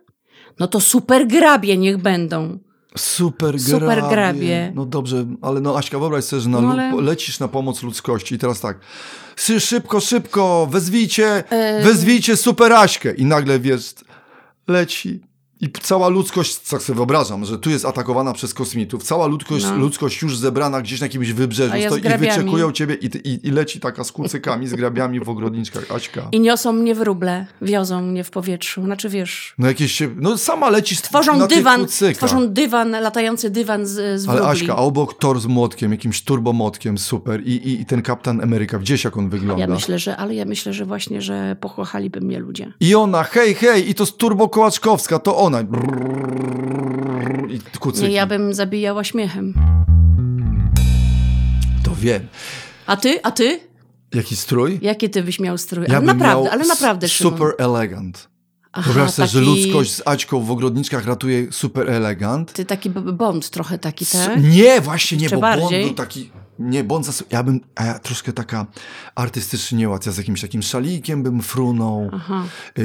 [0.59, 2.59] No to super grabie niech będą.
[3.01, 4.09] Super, Super grabie.
[4.11, 4.73] grabie.
[4.75, 8.35] No dobrze, ale no Aśka, wyobraź sobie, że na No ale- lecisz na pomoc ludzkości.
[8.35, 8.79] I teraz tak,
[9.59, 13.15] szybko, szybko, wezwijcie, E, wezwijcie Super Aśkę.
[13.15, 13.95] I nagle, wiesz,
[14.69, 15.21] leci
[15.61, 19.77] i cała ludzkość, tak sobie wyobrażam, że tu jest atakowana przez kosmitów, cała ludzkość, No.
[19.77, 23.51] ludzkość już zebrana gdzieś na jakimś wybrzeżu ja stoi i wyczekują ciebie i, i, i
[23.51, 26.29] leci taka z kucykami, z grabiami w ogrodniczkach, Aśka.
[26.33, 28.83] I niosą mnie w ruble, wiozą mnie w powietrzu.
[28.85, 33.87] Znaczy wiesz, No jakieś się, no sama lecisz tworzą na dywan, tworzą dywan, latający dywan
[33.87, 34.61] z, z Ale wróbli.
[34.61, 37.43] Aśka, a obok Thor z młotkiem, jakimś turbomłotkiem, super.
[37.47, 39.61] I, i, I ten Kapitan Ameryka, gdzieś jak on wygląda.
[39.61, 42.73] Ja myślę, że, ale ja myślę, że właśnie, że pokochaliby mnie ludzie.
[42.81, 45.61] I ona, hej, hej, i to z Turbo Kołaczkowska, to ona.
[47.49, 48.09] I kucyki.
[48.09, 49.55] Nie, ja bym zabijała śmiechem.
[51.85, 52.27] To wiem.
[52.87, 53.23] A ty?
[53.23, 53.61] A ty?
[54.15, 54.79] Jaki strój?
[54.83, 55.87] Jakie ty byś miał strój?
[55.89, 57.33] Ja ale naprawdę, ale naprawdę, s- Szymon.
[57.33, 58.29] Super elegant.
[58.73, 62.53] Aha, Wyobraź sobie, że taki- ludzkość z Aćką w ogrodniczkach ratuje super elegant.
[62.53, 64.43] Ty taki bond trochę taki, tak?
[64.43, 66.31] Nie, właśnie nie, Jeszcze bo Bond był taki...
[66.59, 67.25] Nie, Bond zas...
[67.31, 67.61] Ja bym...
[67.75, 68.67] A ja troszkę taka
[69.15, 70.11] artystycznie nie łatwa.
[70.11, 72.11] Ja z jakimś takim szalikiem bym frunął.
[72.79, 72.83] Y,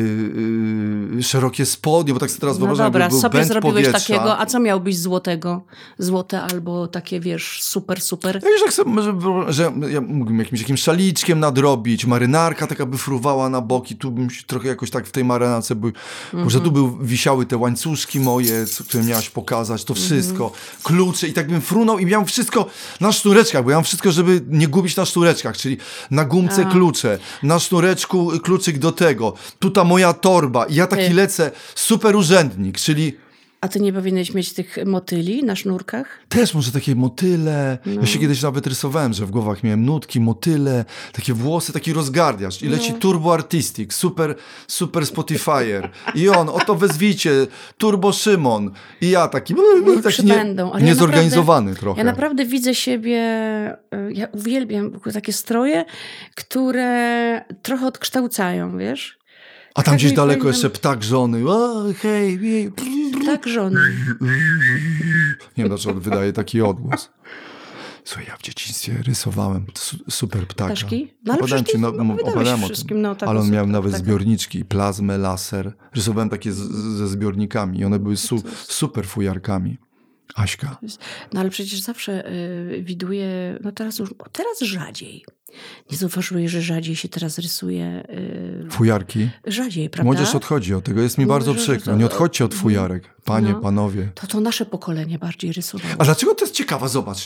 [1.17, 3.99] y, szerokie spodnie, bo tak sobie teraz No wyobrażam, dobra, jakby był sobie zrobiłeś powietrza.
[3.99, 5.63] takiego, a co miałbyś złotego?
[5.97, 8.35] Złote albo takie, wiesz, super, super.
[8.43, 9.13] Ja wiesz, jak sobie, że,
[9.47, 14.29] że ja mógłbym jakimś takim szaliczkiem nadrobić, marynarka taka by fruwała na boki, tu bym
[14.29, 15.91] się trochę jakoś tak w tej marynarce był,
[16.33, 16.97] może tu Mhm.
[16.97, 20.61] by wisiały te łańcuszki moje, które miałaś pokazać, to wszystko, Mhm.
[20.83, 22.65] klucze i tak bym frunął i miał wszystko
[22.99, 25.77] na sznureczkach, bo ja mam wszystko, żeby nie gubić na sznureczkach, czyli
[26.11, 31.13] na gumce klucze, na sznureczku kluczyk do tego, tu ta moja torba i ja taki
[31.13, 33.17] lecę, super urzędnik, czyli
[33.63, 36.19] A ty nie powinieneś mieć tych motyli na sznurkach?
[36.29, 37.77] Też może takie motyle.
[37.85, 38.01] No.
[38.01, 42.61] Ja się kiedyś nawet rysowałem, że w głowach miałem nutki, motyle, takie włosy, taki rozgardiasz.
[42.61, 42.71] I No.
[42.71, 44.35] leci Turbo Artistic, super,
[44.67, 45.89] super Spotifyer.
[46.15, 47.31] I on, oto wezwijcie,
[47.77, 48.71] Turbo Szymon.
[49.01, 51.97] I ja taki, taki nie, przybędą, ale ja niezorganizowany naprawdę- trochę.
[51.99, 53.19] Ja naprawdę widzę siebie,
[54.09, 55.85] y, ja uwielbiam takie stroje,
[56.35, 59.22] które trochę odkształcają, wiesz?
[59.73, 61.49] A tam tak gdzieś daleko jeszcze ptak żony.
[61.49, 62.71] O, hej, hej.
[63.25, 63.79] Tak, żony.
[65.57, 67.09] Nie wiem, dlaczego on wydaje taki odgłos.
[68.05, 70.65] Słuchaj, ja w dzieciństwie rysowałem su- super ptaka.
[70.73, 71.13] Ptaszki?
[71.25, 73.01] No ale ci, no, opowiadałem o tym.
[73.01, 74.05] no, tak, Ale on miał nawet ptakach.
[74.07, 75.73] zbiorniczki, plazmę, laser.
[75.95, 76.57] Rysowałem takie z,
[76.97, 79.77] ze zbiornikami i one były su, super fujarkami.
[80.35, 80.77] Aśka.
[81.33, 85.25] No ale przecież zawsze y, widuję, no teraz już, teraz rzadziej.
[85.91, 88.03] Nie zauważyłeś, że rzadziej się teraz rysuje?
[88.67, 89.29] Y, Fujarki.
[89.45, 90.03] rzadziej, prawda?
[90.13, 91.01] Młodzież odchodzi od tego.
[91.01, 91.95] Jest mi bardzo przykro.
[91.95, 93.09] Nie odchodźcie od fujarek.
[93.25, 93.59] Panie, No.
[93.59, 94.09] panowie.
[94.15, 95.93] To to nasze pokolenie bardziej rysowało.
[95.97, 96.89] A dlaczego to jest ciekawe?
[96.89, 97.17] Zobacz,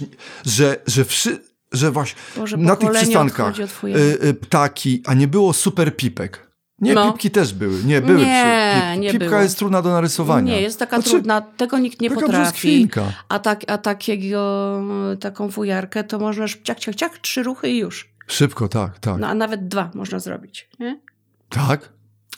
[0.45, 1.39] że, że, wszy,
[1.71, 6.47] że właśnie Boże, na tych przystankach y, y, ptaki, a nie było super pipek.
[6.79, 7.11] Nie, No.
[7.11, 7.83] pipki też były.
[7.83, 9.41] Nie, były Nie, przy, pip, nie Pipka było.
[9.41, 10.53] jest trudna do narysowania.
[10.53, 12.89] Nie, jest taka Znaczy, trudna, tego nikt nie potrafi.
[13.29, 14.81] A, tak, a takiego,
[15.19, 18.09] taką fujarkę to możesz ciach, ciach, ciach, trzy ruchy i już.
[18.27, 19.19] Szybko, tak, tak.
[19.19, 20.69] No a nawet dwa można zrobić.
[20.79, 21.01] Nie?
[21.49, 21.93] Tak?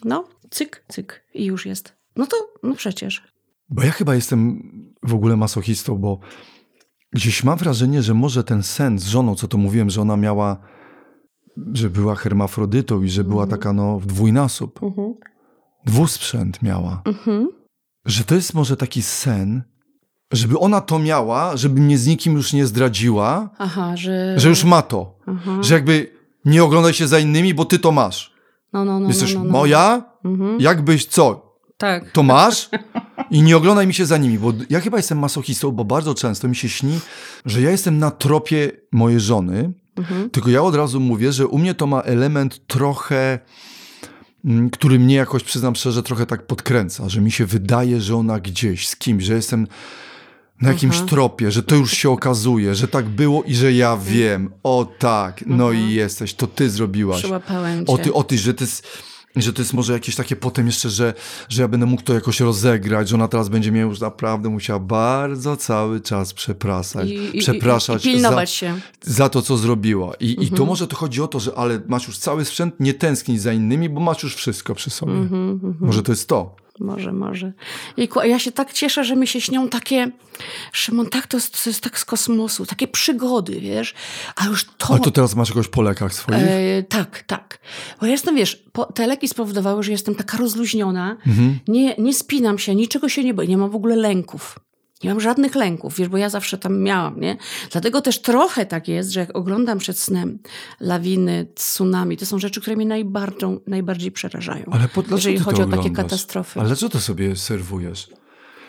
[0.06, 1.95] No, cyk, cyk i już jest.
[2.15, 3.23] No to, no przecież.
[3.69, 4.62] Bo ja chyba jestem
[5.04, 6.19] w ogóle masochistą, bo
[7.12, 10.58] gdzieś mam wrażenie, że może ten sen z żoną, co to mówiłem, że ona miała,
[11.73, 13.60] że była hermafrodytą i że była Mhm.
[13.60, 14.84] taka no w dwójnasób.
[14.84, 15.13] Mhm.
[15.86, 17.02] Dwusprzęt miała.
[17.06, 17.47] Mhm.
[18.06, 19.63] Że to jest może taki sen,
[20.34, 24.39] żeby ona to miała, żeby mnie z nikim już nie zdradziła, Aha, że...
[24.39, 25.15] że już ma to.
[25.28, 25.58] Aha.
[25.63, 26.12] Że jakby
[26.46, 28.34] nie oglądaj się za innymi, bo ty to masz.
[28.74, 29.52] No, no, no, Jesteś no, no, no.
[29.52, 30.60] moja, Mhm.
[30.62, 31.50] jakbyś co?
[31.78, 32.12] Tak.
[32.12, 32.70] to masz
[33.32, 36.48] i nie oglądaj mi się za nimi, bo ja chyba jestem masochistą, bo bardzo często
[36.48, 37.00] mi się śni,
[37.46, 40.30] że ja jestem na tropie mojej żony, Mhm.
[40.30, 43.39] tylko ja od razu mówię, że u mnie to ma element trochę,
[44.46, 48.39] mm, który mnie jakoś, przyznam szczerze, trochę tak podkręca, że mi się wydaje, że ona
[48.39, 49.68] gdzieś z kimś, że jestem
[50.62, 51.06] na jakimś Aha.
[51.06, 54.52] tropie, że to już się okazuje, że tak było i że ja wiem.
[54.63, 57.19] O tak, no i jesteś, to ty zrobiłaś.
[57.19, 57.93] Przyłapałem cię.
[57.93, 58.88] O ty, o ty, że jest,
[59.36, 61.13] że to jest może jakieś takie potem jeszcze, że,
[61.50, 64.80] że ja będę mógł to jakoś rozegrać, że ona teraz będzie mnie już naprawdę musiała
[64.80, 68.80] bardzo cały czas przepraszać, I, i, przepraszać i, i pilnować za, się.
[69.04, 70.13] za to, co zrobiła.
[70.19, 70.58] I, I Mhm.
[70.58, 73.54] to może to chodzi o to, że ale masz już cały sprzęt, nie tęsknić za
[73.54, 75.13] innymi, bo masz już wszystko przy sobie.
[75.13, 75.76] Mhm, mhm.
[75.80, 76.56] Może to jest to.
[76.80, 77.54] Może, może.
[78.22, 80.12] A ja się tak cieszę, że mi się śnią takie,
[80.72, 83.94] Szymon, tak to jest, to jest tak z kosmosu, takie przygody, wiesz,
[84.36, 84.89] a już to...
[84.89, 86.39] Ale to teraz masz jakoś po lekach swoich?
[86.44, 87.60] E, tak, tak.
[88.00, 91.60] Bo ja jestem, wiesz, po, te leki spowodowały, że jestem taka rozluźniona, Mhm.
[91.68, 94.60] nie, nie spinam się, niczego się nie boję, nie mam w ogóle lęków.
[95.04, 97.38] Nie mam żadnych lęków, wiesz, bo ja zawsze tam miałam, nie?
[97.72, 100.40] Dlatego też trochę tak jest, że jak oglądam przed snem
[100.80, 104.66] lawiny, tsunami, to są rzeczy, które mnie najbardziej, najbardziej przerażają.
[104.72, 106.60] Ale po, jeżeli chodzi o takie katastrofy.
[106.60, 108.08] Ale co to sobie serwujesz?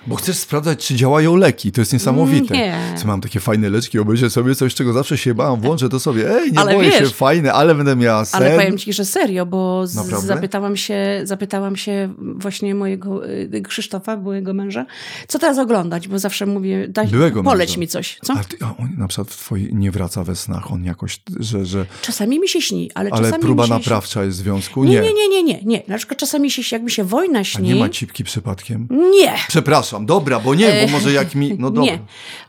[0.07, 1.73] Bo chcesz sprawdzać, czy działają leki.
[1.73, 2.55] To jest niesamowite.
[2.55, 2.79] Nie.
[2.97, 6.37] Co mam takie fajne leczki, obejrzę sobie coś, czego zawsze się bałam, włączę to sobie.
[6.41, 8.43] Ej, nie Ale boję się, wiesz- fajne, ale będę miała sen.
[8.43, 9.93] Ale powiem ci, że serio, bo z,
[10.27, 14.87] zapytałam, się, zapytałam się właśnie mojego y, Krzysztofa, byłego męża,
[15.29, 17.81] co teraz oglądać, bo zawsze mówię, daj, Byłego poleć męża.
[17.81, 18.19] mi coś.
[18.23, 18.33] Co?
[18.33, 21.87] A, ty, a on na przykład twoi nie wraca we snach, on jakoś, że, że
[22.03, 24.85] Czasami mi się śni, ale, ale czasami próba mi się naprawcza jest w związku?
[24.85, 25.83] Nie, nie, nie, nie, nie, nie.
[25.89, 27.69] Na przykład czasami się, jakby się wojna A śni.
[27.69, 28.89] nie ma cipki przypadkiem?
[29.21, 29.33] Nie.
[29.49, 31.93] Przepraszam, dobra, bo nie, bo może jak mi, no dobra.
[31.93, 31.99] Nie,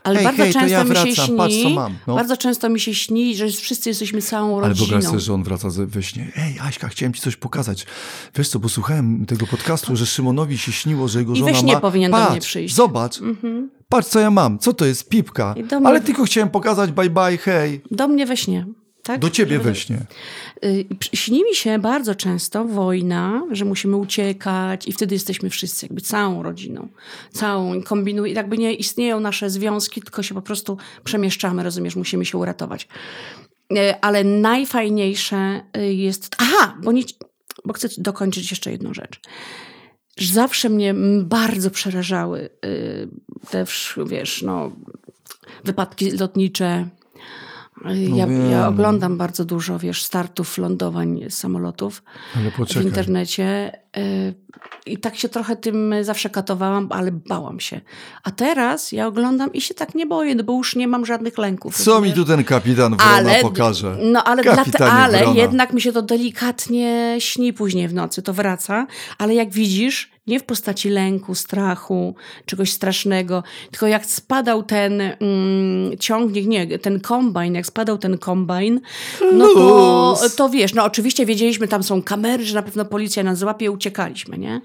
[0.02, 2.14] ale Hej, bardzo hej, to często ja mi się wracam, śni, patrz, co mam, no.
[2.14, 4.86] bardzo często mi się śni, że wszyscy jesteśmy całą Ale rodziną.
[4.88, 6.32] wyobraź sobie, że on wraca we śnie.
[6.36, 7.86] Ej, Aśka, chciałem ci coś pokazać.
[8.36, 11.58] Wiesz co, bo słuchałem tego podcastu, że Szymonowi się śniło, że jego I żona we
[11.58, 11.80] śnie ma...
[11.80, 12.74] powinien do Patrz, mnie przyjść.
[12.74, 13.18] zobacz,
[13.88, 15.54] patrz co ja mam, co to jest, pipka.
[15.70, 17.80] Do mnie- Ale tylko chciałem pokazać, bye bye, hej.
[17.90, 18.66] Do mnie we śnie.
[19.02, 19.20] Tak?
[19.20, 19.98] Do ciebie we śnie.
[20.64, 26.00] Y, Śni mi się bardzo często wojna, że musimy uciekać i wtedy jesteśmy wszyscy, jakby
[26.00, 26.88] całą rodziną,
[27.32, 32.24] całą i kombinuj, jakby nie istnieją nasze związki, tylko się po prostu przemieszczamy, rozumiesz, musimy
[32.24, 32.88] się uratować.
[33.72, 37.02] Y, Ale najfajniejsze y, jest, aha, bo, nie,
[37.64, 39.20] bo chcę dokończyć jeszcze jedną rzecz.
[40.18, 42.48] Zawsze mnie bardzo przerażały
[43.50, 43.64] te,
[44.06, 44.72] wiesz, no,
[45.64, 46.88] wypadki lotnicze,
[47.90, 48.50] ja, wiem.
[48.50, 52.02] ja oglądam bardzo dużo, wiesz, startów, lądowań samolotów
[52.68, 54.34] w internecie y,
[54.86, 57.80] i tak się trochę tym zawsze katowałam, ale bałam się.
[58.22, 61.38] A teraz ja oglądam i się tak nie boję, no bo już nie mam żadnych
[61.38, 61.76] lęków.
[61.76, 63.96] Co mi tu ten kapitan Wrona ale, pokaże?
[64.02, 65.40] No ale, dla te, ale Wrona.
[65.40, 68.86] jednak mi się to delikatnie śni później w nocy, to wraca,
[69.18, 72.14] ale jak widzisz, nie w postaci lęku, strachu,
[72.46, 78.80] czegoś strasznego, tylko jak spadał ten mm, ciągnik, nie, ten kombajn, jak spadał ten kombajn,
[79.32, 83.38] no to, to wiesz, no oczywiście wiedzieliśmy, tam są kamery, że na pewno policja nas
[83.38, 84.60] złapie, uciekaliśmy, nie?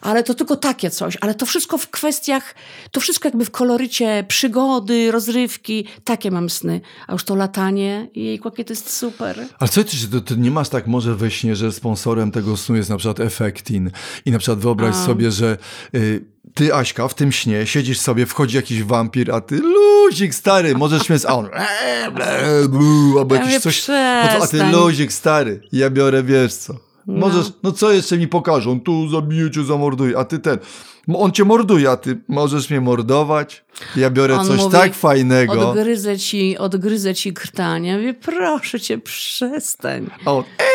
[0.00, 2.54] Ale to tylko takie coś, ale to wszystko w kwestiach,
[2.90, 8.40] to wszystko jakby w kolorycie przygody, rozrywki, takie mam sny, a już to latanie, jej
[8.44, 9.46] jakie to jest super.
[9.58, 12.76] Ale co ty, to, ty nie masz tak może we śnie, że sponsorem tego snu
[12.76, 13.90] jest na przykład Effectin
[14.24, 14.99] i na przykład wyobraź.
[15.06, 15.58] Sobie, że
[15.94, 20.74] y, ty Aśka w tym śnie siedzisz sobie, wchodzi jakiś wampir, a ty luzik stary,
[20.74, 22.40] możesz śmieć, a on e, ble,
[23.18, 26.74] albo Ja jakiś mówię, coś, a ty luzik stary, ja biorę wiesz co.
[27.06, 30.58] Możesz, no co jeszcze mi pokażą, tu zabiję cię, zamorduję, a ty ten,
[31.14, 33.64] on cię morduje, a ty możesz mnie mordować,
[33.96, 37.96] ja biorę On coś mówi, tak fajnego, Odgryzę ci, odgryzę ci krtanie.
[37.96, 40.10] Mówię, proszę cię, przestań.
[40.24, 40.66] a on, ej,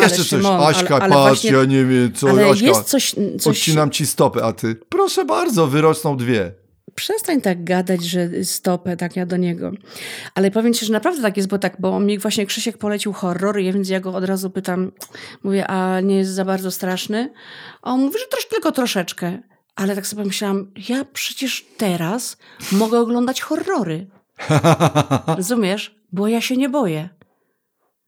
[0.00, 2.66] Ale jeszcze Szymon, coś, Aśka, ale- ale patrz, właśnie- ja nie wiem, co, Ale Aśka,
[2.66, 6.52] jest coś, coś odcinam ci stopę, a ty, proszę bardzo, wyrosną dwie.
[6.94, 9.70] Przestań tak gadać, że stopę, tak ja do niego.
[10.34, 13.58] Ale powiem ci, że naprawdę tak jest, bo tak, bo mi właśnie Krzysiek polecił horror,
[13.60, 14.92] i więc ja go od razu pytam,
[15.42, 17.32] mówię, a nie jest za bardzo straszny?
[17.82, 19.38] A on mówi, że trosz, tylko troszeczkę.
[19.76, 22.36] Ale tak sobie myślałam, ja przecież teraz
[22.72, 24.06] mogę oglądać horrory.
[25.36, 25.96] Rozumiesz?
[26.12, 27.08] Bo ja się nie boję.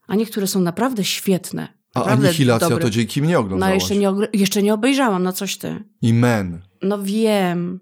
[0.07, 1.67] A niektóre są naprawdę świetne.
[1.93, 2.83] A Naprawdę Anihilacja dobre.
[2.83, 3.75] to dzięki mnie No oglądałaś.
[3.75, 5.83] jeszcze nie, jeszcze nie obejrzałam, no coś ty.
[6.01, 6.61] I Men.
[6.81, 7.79] No wiem,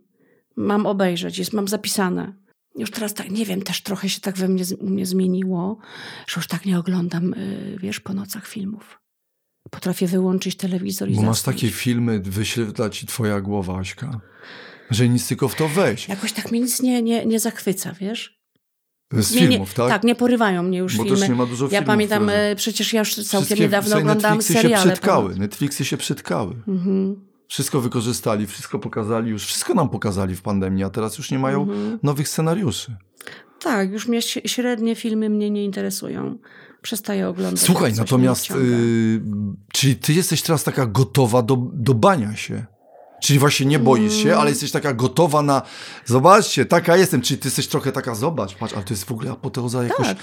[0.56, 2.34] mam obejrzeć, jest, mam zapisane.
[2.76, 5.78] Już teraz tak, nie wiem, też trochę się tak we mnie, u mnie zmieniło,
[6.28, 9.00] że już tak nie oglądam, y, wiesz, po nocach filmów.
[9.72, 14.20] Potrafię wyłączyć telewizor i Bo masz takie filmy, wyświetla ci twoja głowa, Aśka.
[14.90, 16.10] Że nic tylko w to wejść.
[16.10, 18.40] Jakoś tak mnie nic nie, nie, nie zachwyca, wiesz?
[19.14, 19.90] Z Nie, nie, filmów, tak?
[19.90, 21.20] Tak, nie porywają mnie już Bo filmy.
[21.20, 23.98] też nie ma dużo ja filmów, pamiętam, które- y, przecież ja już całkiem Wszystkie- niedawno
[23.98, 24.84] oglądałam Netflixy seriale.
[24.84, 25.30] się po przytkały.
[25.30, 25.38] noc.
[25.40, 26.56] Netflixy się przytkały.
[26.68, 27.26] Mhm.
[27.48, 29.46] Wszystko wykorzystali, wszystko pokazali już.
[29.46, 32.00] Wszystko nam pokazali w pandemii, a teraz już nie mają Mhm.
[32.04, 32.96] nowych scenariuszy.
[33.60, 36.38] Tak, już mnie średnie filmy mnie nie interesują.
[36.86, 37.64] Przestaję oglądać.
[37.64, 39.22] Słuchaj, natomiast, y,
[39.74, 42.66] czyli ty jesteś teraz taka gotowa do, do bania się.
[43.26, 44.24] Czyli właśnie nie boisz Mm.
[44.24, 45.62] się, ale jesteś taka gotowa na.
[46.06, 47.22] Zobaczcie, taka jestem.
[47.22, 50.18] Czyli ty jesteś trochę taka, zobacz, patrz, ale to jest w ogóle apoteoza jakoś Tak.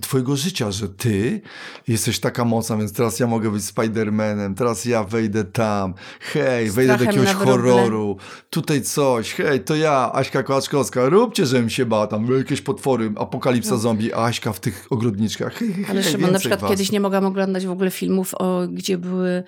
[0.00, 1.40] twojego życia, że ty
[1.88, 6.98] jesteś taka mocna, więc teraz ja mogę być Spidermanem, teraz ja wejdę tam, hej, wejdę
[6.98, 8.16] do jakiegoś horroru,
[8.50, 13.76] tutaj coś, hej, to ja, Aśka Kołaczkowska, róbcie, żebym się bała, tam jakieś potwory, apokalipsa
[13.76, 15.90] zombie, a Aśka w tych ogrodniczkach, hej, hej, No.
[15.90, 16.70] Ale Szymon, na przykład was.
[16.70, 19.42] kiedyś nie mogłam oglądać w ogóle filmów, o, gdzie były,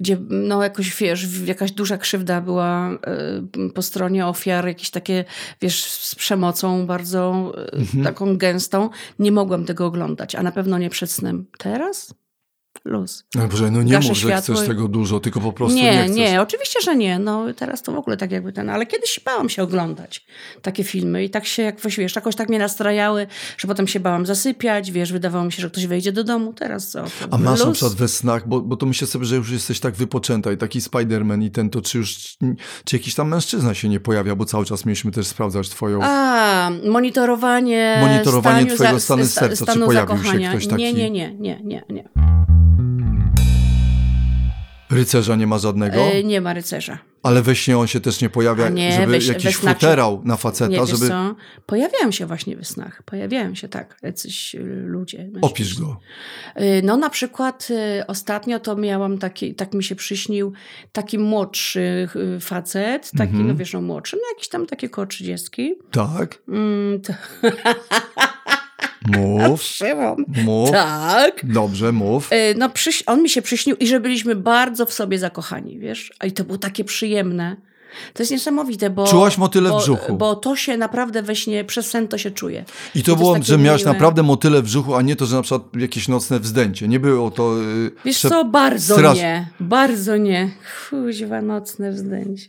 [0.00, 5.24] gdzie no jakoś, wiesz, jakaś duża krzywda była y, po stronie ofiar, jakieś takie,
[5.60, 8.04] wiesz, z przemocą bardzo y, Mhm.
[8.04, 8.90] taką gęstą.
[9.18, 11.46] Nie mogłam tego oglądać, a na pewno nie przed snem.
[11.58, 12.14] Teraz?
[12.86, 13.24] Luz.
[13.34, 16.04] No Boże, no nie Gaszę mów, że chcesz tego dużo, tylko po prostu nie, Nie,
[16.04, 16.16] chcesz.
[16.16, 17.18] nie, oczywiście, że nie.
[17.18, 20.26] No teraz to w ogóle tak jakby ten, ale kiedyś bałam się oglądać
[20.62, 23.26] takie filmy i tak się jakoś, wiesz, jakoś tak mnie nastrajały,
[23.58, 26.88] że potem się bałam zasypiać, wiesz, wydawało mi się, że ktoś wejdzie do domu, teraz
[26.88, 27.04] co?
[27.30, 29.94] A masz na przykład we snach, bo, bo to myślę sobie, że już jesteś tak
[29.94, 32.36] wypoczęta i taki Spider-Man i ten, to czy już,
[32.84, 36.00] czy jakiś tam mężczyzna się nie pojawia, bo cały czas mieliśmy też sprawdzać twoją...
[36.02, 37.98] A, monitorowanie.
[38.00, 39.56] Monitorowanie twojego stanu sta- serca.
[39.66, 40.50] Czy stanu pojawił się zakochania.
[40.50, 40.82] ktoś taki?
[40.82, 42.35] Nie, nie, nie, nie, nie, nie.
[44.90, 46.98] Rycerza nie ma żadnego, E, nie ma rycerza.
[47.22, 49.58] ale we śnie on się też nie pojawia, A nie, żeby we jakiś we się-
[49.58, 51.08] futerał na faceta, Nie, żeby...
[51.08, 51.34] co?
[51.66, 53.02] Pojawiają się właśnie w snach.
[53.02, 55.18] Pojawiają się, tak, jacyś y, ludzie.
[55.18, 55.40] mężczyźni.
[55.42, 56.00] Opisz go.
[56.60, 57.68] Y, No na przykład
[58.00, 60.52] y, ostatnio to miałam taki, tak mi się przyśnił
[60.92, 62.08] taki młodszy
[62.40, 63.48] facet, taki, Mhm.
[63.48, 65.74] no wiesz, no młodszy, no jakiś tam takie koło trzydziestki.
[65.90, 66.38] Tak?
[66.48, 67.12] Mm, to...
[69.08, 70.24] Mów, Szymon.
[70.44, 70.70] mów.
[70.70, 71.40] Tak.
[71.42, 72.32] Dobrze, mów.
[72.32, 72.70] Y, No
[73.06, 76.12] on mi się przyśnił i że byliśmy bardzo w sobie zakochani, wiesz?
[76.24, 77.56] I to było takie przyjemne.
[78.14, 79.06] To jest niesamowite, bo...
[79.06, 80.16] Czułaś motyle w bo, brzuchu.
[80.16, 82.64] Bo to się naprawdę we śnie, przez sen to się czuje.
[82.94, 83.92] I to jest było, że miałaś miłe.
[83.92, 86.88] naprawdę motyle w brzuchu, a nie to, że na przykład jakieś nocne wzdęcie.
[86.88, 87.56] Nie było to...
[87.58, 89.48] Yy, Wiesz prze- co, bardzo strasz- nie.
[89.60, 90.50] Bardzo nie.
[90.90, 92.48] Kuźwa, nocne wzdęcie.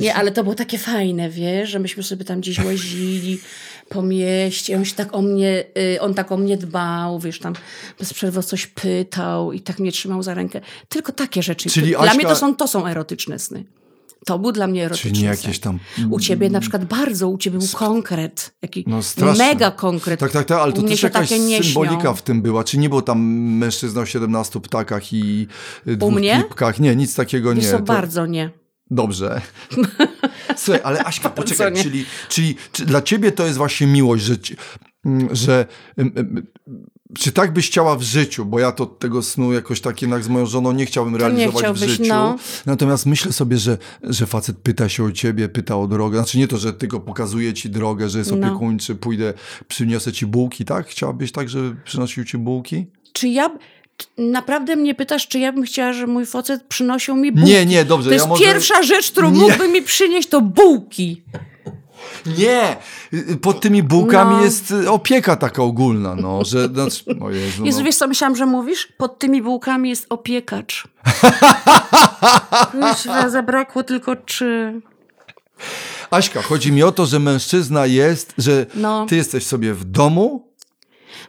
[0.00, 3.38] Nie, ale to było takie fajne, wiesz, że myśmy sobie tam gdzieś łazili
[3.88, 4.76] po mieście.
[4.76, 7.52] On się tak o mnie, y, on tak o mnie dbał, wiesz, tam
[7.98, 10.60] bez przerwy coś pytał i tak mnie trzymał za rękę.
[10.88, 11.70] Tylko takie rzeczy.
[11.70, 13.64] Czyli Dla Aśka- mnie to są, to są erotyczne sny.
[14.26, 15.78] To był dla mnie erotyczny Czyli nie jakieś tam...
[16.10, 18.54] U ciebie na przykład bardzo, u ciebie był konkret.
[18.62, 19.44] Jaki No strasznie.
[19.48, 20.20] mega konkret.
[20.20, 22.14] Tak, tak, tak, ale to U mnie też jakaś symbolika śnią.
[22.14, 22.64] w tym była.
[22.64, 25.46] Czy nie było tam mężczyzna o 17 ptakach i
[25.86, 26.34] dwóch mnie?
[26.40, 26.80] klipkach?
[26.80, 27.70] Nie, nic takiego Wiesz nie.
[27.70, 28.50] co, To- bardzo nie.
[28.90, 29.40] Dobrze.
[30.56, 34.56] Słuchaj, ale Aśka, poczekaj, czyli, czyli czy dla ciebie to jest właśnie miłość, że, ci-
[35.32, 35.66] że
[36.00, 36.46] ym, ym,
[37.18, 40.28] czy tak byś chciała w życiu, bo ja to tego snu jakoś tak jednak z
[40.28, 42.04] moją żoną nie chciałbym realizować w chciałbyś, życiu.
[42.08, 42.36] no.
[42.66, 46.18] Natomiast myślę sobie, że, że facet pyta się o ciebie, pyta o drogę.
[46.18, 48.46] Znaczy nie to, że tylko pokazuje ci drogę, że jest No.
[48.46, 49.34] opiekuńczy, pójdę,
[49.68, 50.86] przyniosę ci bułki, tak?
[50.86, 52.86] Chciałabyś tak, żeby przynosił ci bułki?
[53.12, 53.50] Czy ja.
[54.18, 57.50] Naprawdę mnie pytasz, czy ja bym chciała, że mój facet przynosił mi bułki?
[57.50, 58.04] Nie, nie, dobrze.
[58.08, 58.44] To ja jest może...
[58.44, 59.38] pierwsza rzecz, którą Nie.
[59.40, 61.22] mógłby mi przynieść, to bułki.
[62.38, 62.76] Nie!
[63.42, 64.44] Pod tymi bułkami No.
[64.44, 66.68] jest y, opieka taka ogólna, no, że...
[66.68, 67.84] Znaczy, o Jezu, Jezu, no.
[67.84, 68.88] wiesz co myślałam, że mówisz?
[68.98, 70.84] Pod tymi bułkami jest opiekacz.
[72.72, 74.80] Kuźwa, zabrakło tylko czy...
[76.10, 79.06] Aśka, chodzi mi o to, że mężczyzna jest, że No.
[79.08, 80.48] ty jesteś sobie w domu,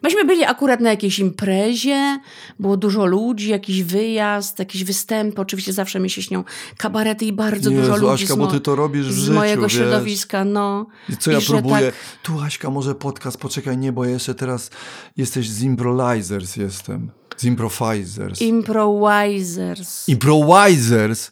[0.04, 2.20] Myśmy byli akurat na jakiejś imprezie,
[2.60, 5.42] było dużo ludzi, jakiś wyjazd, jakieś występy.
[5.42, 6.44] Oczywiście zawsze mi się śnią
[6.78, 9.34] kabarety i bardzo Jezu, dużo ludzi Aśka, z, bo ty to robisz w z życiu,
[9.34, 9.74] mojego wiesz.
[9.74, 10.46] środowiska.
[10.46, 10.86] No.
[11.10, 11.86] I co ja I próbuję?
[11.86, 14.70] tak- Tu Aśka, może podcast, poczekaj, nie, bo jeszcze teraz
[15.18, 17.12] jesteś z Improvisers jestem.
[17.38, 18.42] Z Improvisers.
[18.42, 20.10] Improvisers.
[20.10, 21.32] Improvisers?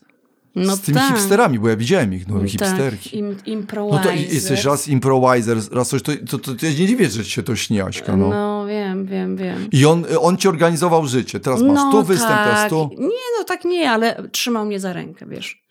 [0.55, 1.07] No z tymi tak.
[1.15, 3.09] hipsterami, bo ja widziałem ich, no hipsterki.
[3.09, 4.03] Tak, im, No improvisers.
[4.03, 7.31] to jesteś raz improvisers, raz coś, to, to, to, to ja nie dziwię, że ci
[7.31, 8.29] się to śni, Aśka, no.
[8.29, 9.67] No wiem, wiem, wiem.
[9.71, 11.39] I on, on ci organizował życie.
[11.39, 12.45] Teraz masz no tu występ, tak.
[12.49, 12.89] teraz tu.
[12.99, 13.07] Nie,
[13.39, 15.63] no tak nie, ale trzymał mnie za rękę, wiesz.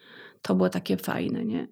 [0.42, 1.68] To było takie fajne, nie?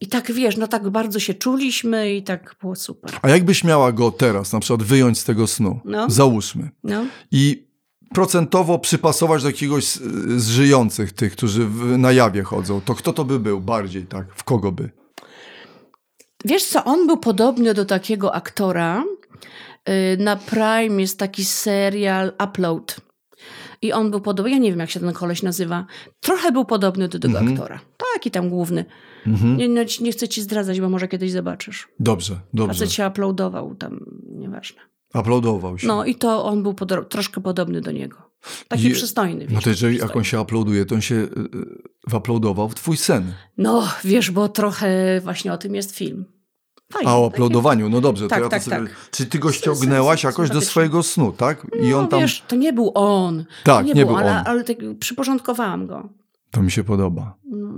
[0.00, 3.10] I tak, wiesz, no tak bardzo się czuliśmy i tak było super.
[3.22, 6.10] A jakbyś miała go teraz na przykład wyjąć z tego snu, No.
[6.10, 7.04] załóżmy, No.
[7.30, 7.66] i
[8.14, 13.24] procentowo przypasować do jakiegoś z, żyjących tych, którzy w, na jawie chodzą, to kto to
[13.24, 14.26] by był bardziej, tak?
[14.34, 14.90] W kogo by?
[16.44, 19.04] Wiesz co, on był podobny do takiego aktora.
[19.88, 22.96] y, Na Prime jest taki serial Upload.
[23.82, 25.86] I on był podobny, ja nie wiem jak się ten koleś nazywa.
[26.20, 27.56] Trochę był podobny do tego Mhm.
[27.56, 27.80] aktora.
[28.14, 28.84] Taki tam główny.
[29.26, 29.56] Mhm.
[29.56, 31.88] Nie, nie, nie chcę ci zdradzać, bo może kiedyś zobaczysz.
[32.00, 32.74] Dobrze, dobrze.
[32.78, 34.80] Facet się uploadował tam, nieważne.
[35.14, 35.86] Uploadował się.
[35.86, 36.74] No i to on był
[37.08, 38.16] troszkę podobny do niego.
[38.68, 39.46] Taki Je- przystojny.
[39.48, 42.96] No wiesz, to jeżeli jak on się uploaduje, to on się y, y, w twój
[42.96, 43.32] sen.
[43.58, 46.24] No, wiesz, bo trochę właśnie o tym jest film.
[47.04, 48.28] A o uploadowaniu, no dobrze.
[48.28, 48.82] Tak, to ja tak, to sobie...
[48.82, 49.10] tak.
[49.10, 51.66] Czy ty go ściągnęłaś jakoś do swojego snu, tak?
[51.82, 52.20] I no, on tam...
[52.20, 53.44] wiesz, to nie był on.
[53.64, 54.46] Tak, to nie, nie był, był ale, on.
[54.46, 56.08] ale tak przyporządkowałam go.
[56.50, 57.38] To mi się podoba.
[57.44, 57.72] No.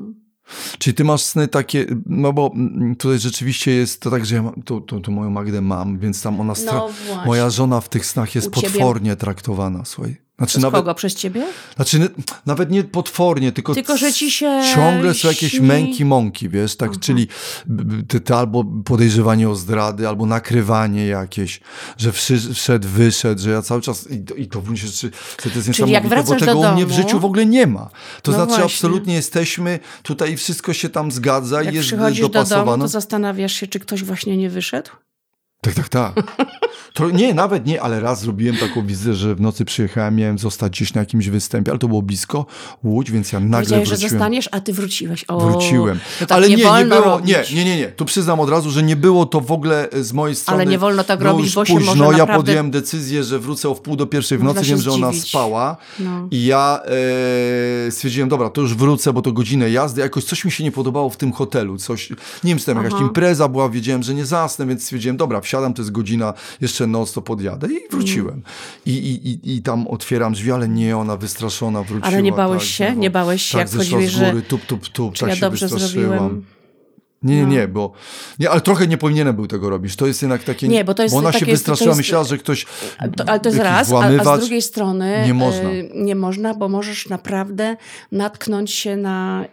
[0.79, 4.43] Czy ty masz sny takie, no bo mm, tutaj rzeczywiście jest to tak, że ja
[4.43, 6.73] mam, tu, tu, tu moją Magdę mam, więc tam ona, stra...
[6.73, 6.91] No
[7.27, 10.17] moja żona w tych snach jest potwornie traktowana, słuchaj.
[10.39, 10.95] Znaczy Przez nawet, kogo?
[10.95, 11.47] Przez ciebie?
[11.77, 12.09] znaczy
[12.47, 16.99] nawet nie potwornie, tylko, Tylko, że ci się ciągle są jakieś męki, mąki, wiesz, tak,
[17.01, 17.27] czyli
[17.67, 21.61] b- b- ty, ty albo podejrzewanie o zdrady, albo nakrywanie jakieś,
[21.97, 22.13] że
[22.55, 25.17] wszedł, wyszedł, że ja cały czas, i to, i to myślę, że to
[25.59, 27.47] jest Czyli jak niesamowite, bo wracasz tego do u mnie w domu- życiu w ogóle
[27.47, 27.91] nie ma.
[28.23, 28.65] To No znaczy właśnie.
[28.65, 32.83] absolutnie jesteśmy, tutaj wszystko się tam zgadza i Jak jest przychodzisz do domu, dopasowane.
[32.85, 34.91] to zastanawiasz się, czy ktoś właśnie nie wyszedł?
[35.65, 36.13] Tak, tak, tak.
[36.93, 40.73] To, nie, nawet nie, ale raz zrobiłem taką wizytę, że w nocy przyjechałem, miałem zostać
[40.73, 42.47] gdzieś na jakimś występie, ale to było blisko,
[42.85, 44.11] Łódź, więc ja nagle Powiedziałeś, wróciłem.
[44.11, 45.25] że zostaniesz, a ty wróciłeś.
[45.29, 45.99] O, Wróciłem.
[46.21, 47.87] Tak ale nie, nie, nie było, nie, nie, nie, nie.
[47.89, 50.63] Tu przyznam od razu, że nie było to w ogóle z mojej strony.
[50.63, 51.95] Ale nie wolno tak Było robić, bo się późno.
[51.95, 54.63] może Ja podjąłem decyzję, że wrócę o wpół do pierwszej w nocy.
[54.63, 55.29] Wiem, że ona zdziwić.
[55.29, 55.77] spała.
[55.99, 56.29] No.
[56.31, 56.81] I ja
[57.87, 60.01] e, stwierdziłem, dobra, to już wrócę, bo to godzinę jazdy.
[60.01, 61.79] Jakoś coś mi się nie podobało w tym hotelu.
[61.79, 63.03] Coś, nie wiem, czy tam jakaś Aha.
[63.03, 67.13] impreza była, wiedziałem, że nie zasnę, więc stwierdziłem, dobra, wsiadam, to jest godzina, jeszcze noc,
[67.13, 67.69] to podjadę.
[67.73, 68.43] I wróciłem.
[68.87, 72.09] I, i, i, I tam otwieram drzwi, ale nie, ona wystraszona wróciła.
[72.09, 72.93] Ale nie bałeś tak, się?
[72.95, 75.35] no, Nie bałeś się, tak, jak chodziłeś, z góry, że- tup, tup, tup, tak ja
[75.35, 76.09] się dobrze wystraszyłam.
[76.09, 76.45] zrobiłem?
[77.23, 77.49] Nie, nie, No.
[77.49, 77.93] nie, bo.
[78.39, 79.97] Nie, ale trochę nie powinienem był tego robić.
[79.97, 80.69] To jest jednak takie.
[80.69, 82.67] Nie, bo to jest ona takie- się wystraszyła, jest- myślała, że ktoś.
[83.17, 84.37] To, ale to jest raz, a, a włamywacz.
[84.39, 85.71] z drugiej strony Nie można.
[85.71, 87.77] e, nie można, bo możesz naprawdę
[88.13, 89.45] natknąć się na,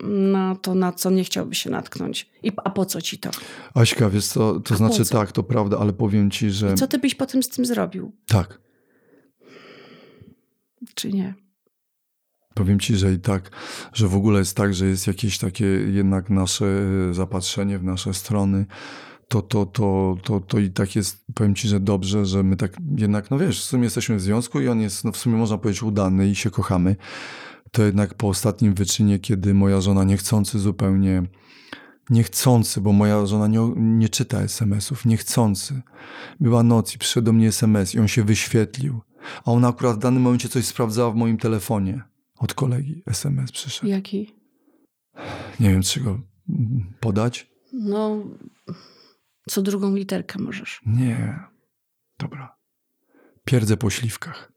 [0.00, 2.30] na to, na co nie chciałby się natknąć.
[2.42, 3.30] I, a po co ci to?
[3.74, 6.74] Aśka, wiesz co, to A znaczy tak, to prawda, ale powiem ci, że.
[6.74, 8.60] Co ty byś potem z tym zrobił, Tak.
[10.94, 11.34] czy nie?
[12.54, 13.50] Powiem ci, że i tak,
[13.92, 16.66] że w ogóle jest tak, że jest jakieś takie jednak nasze
[17.10, 18.66] e, zapatrzenie w nasze strony.
[19.28, 22.76] To, to, to, to, to i tak jest, powiem ci, że dobrze, że my tak
[22.96, 25.58] jednak, no wiesz, w sumie jesteśmy w związku i on jest, no w sumie można
[25.58, 26.96] powiedzieć, udany i się kochamy.
[27.72, 31.22] To jednak po ostatnim wyczynie, kiedy moja żona niechcący zupełnie,
[32.10, 35.82] niechcący, bo moja żona nie, nie czyta SMS-ów, niechcący.
[36.40, 39.00] Była noc i przyszedł do mnie SMS i on się wyświetlił.
[39.44, 42.02] A ona akurat w danym momencie coś sprawdzała w moim telefonie.
[42.38, 43.86] Od kolegi SMS przyszedł.
[43.86, 44.34] Jaki?
[45.60, 46.20] Nie wiem, czy go
[47.00, 47.50] podać?
[47.72, 48.24] No,
[49.48, 50.80] co drugą literkę możesz.
[50.86, 51.40] Nie.
[52.18, 52.56] Dobra.
[53.44, 54.52] Pierdzę po śliwkach.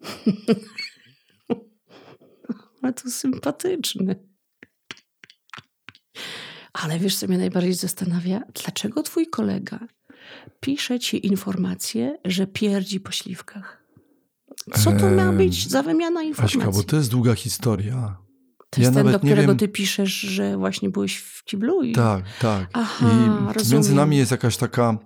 [2.82, 4.16] Ale to sympatyczny.
[6.72, 8.40] Ale wiesz, co mnie najbardziej zastanawia?
[8.64, 9.78] Dlaczego twój kolega
[10.60, 13.84] pisze ci informację, że pierdzi po śliwkach?
[14.74, 16.60] Co to ma Em, być za wymiana informacji?
[16.60, 18.16] Aśka, bo to jest długa historia.
[18.70, 21.92] To jest ja ten, do którego wiem- ty piszesz, że właśnie byłeś w kiblu i...
[21.92, 22.68] Tak, tak.
[22.72, 23.06] Aha,
[23.50, 23.72] I rozumiem.
[23.72, 24.98] między nami jest jakaś taka.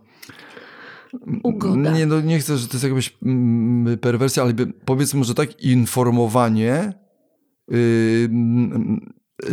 [1.43, 1.91] Ugoda.
[1.93, 4.55] Nie, no nie chcę, że to jest jakaś mm, perwersja, ale
[4.85, 6.93] powiedzmy, że tak informowanie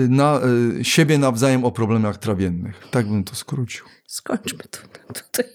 [0.09, 0.39] na,
[0.75, 2.87] yy, siebie nawzajem o problemach trawiennych.
[2.91, 3.85] Tak bym to skrócił.
[4.07, 4.79] Skończmy to
[5.13, 5.45] tutaj.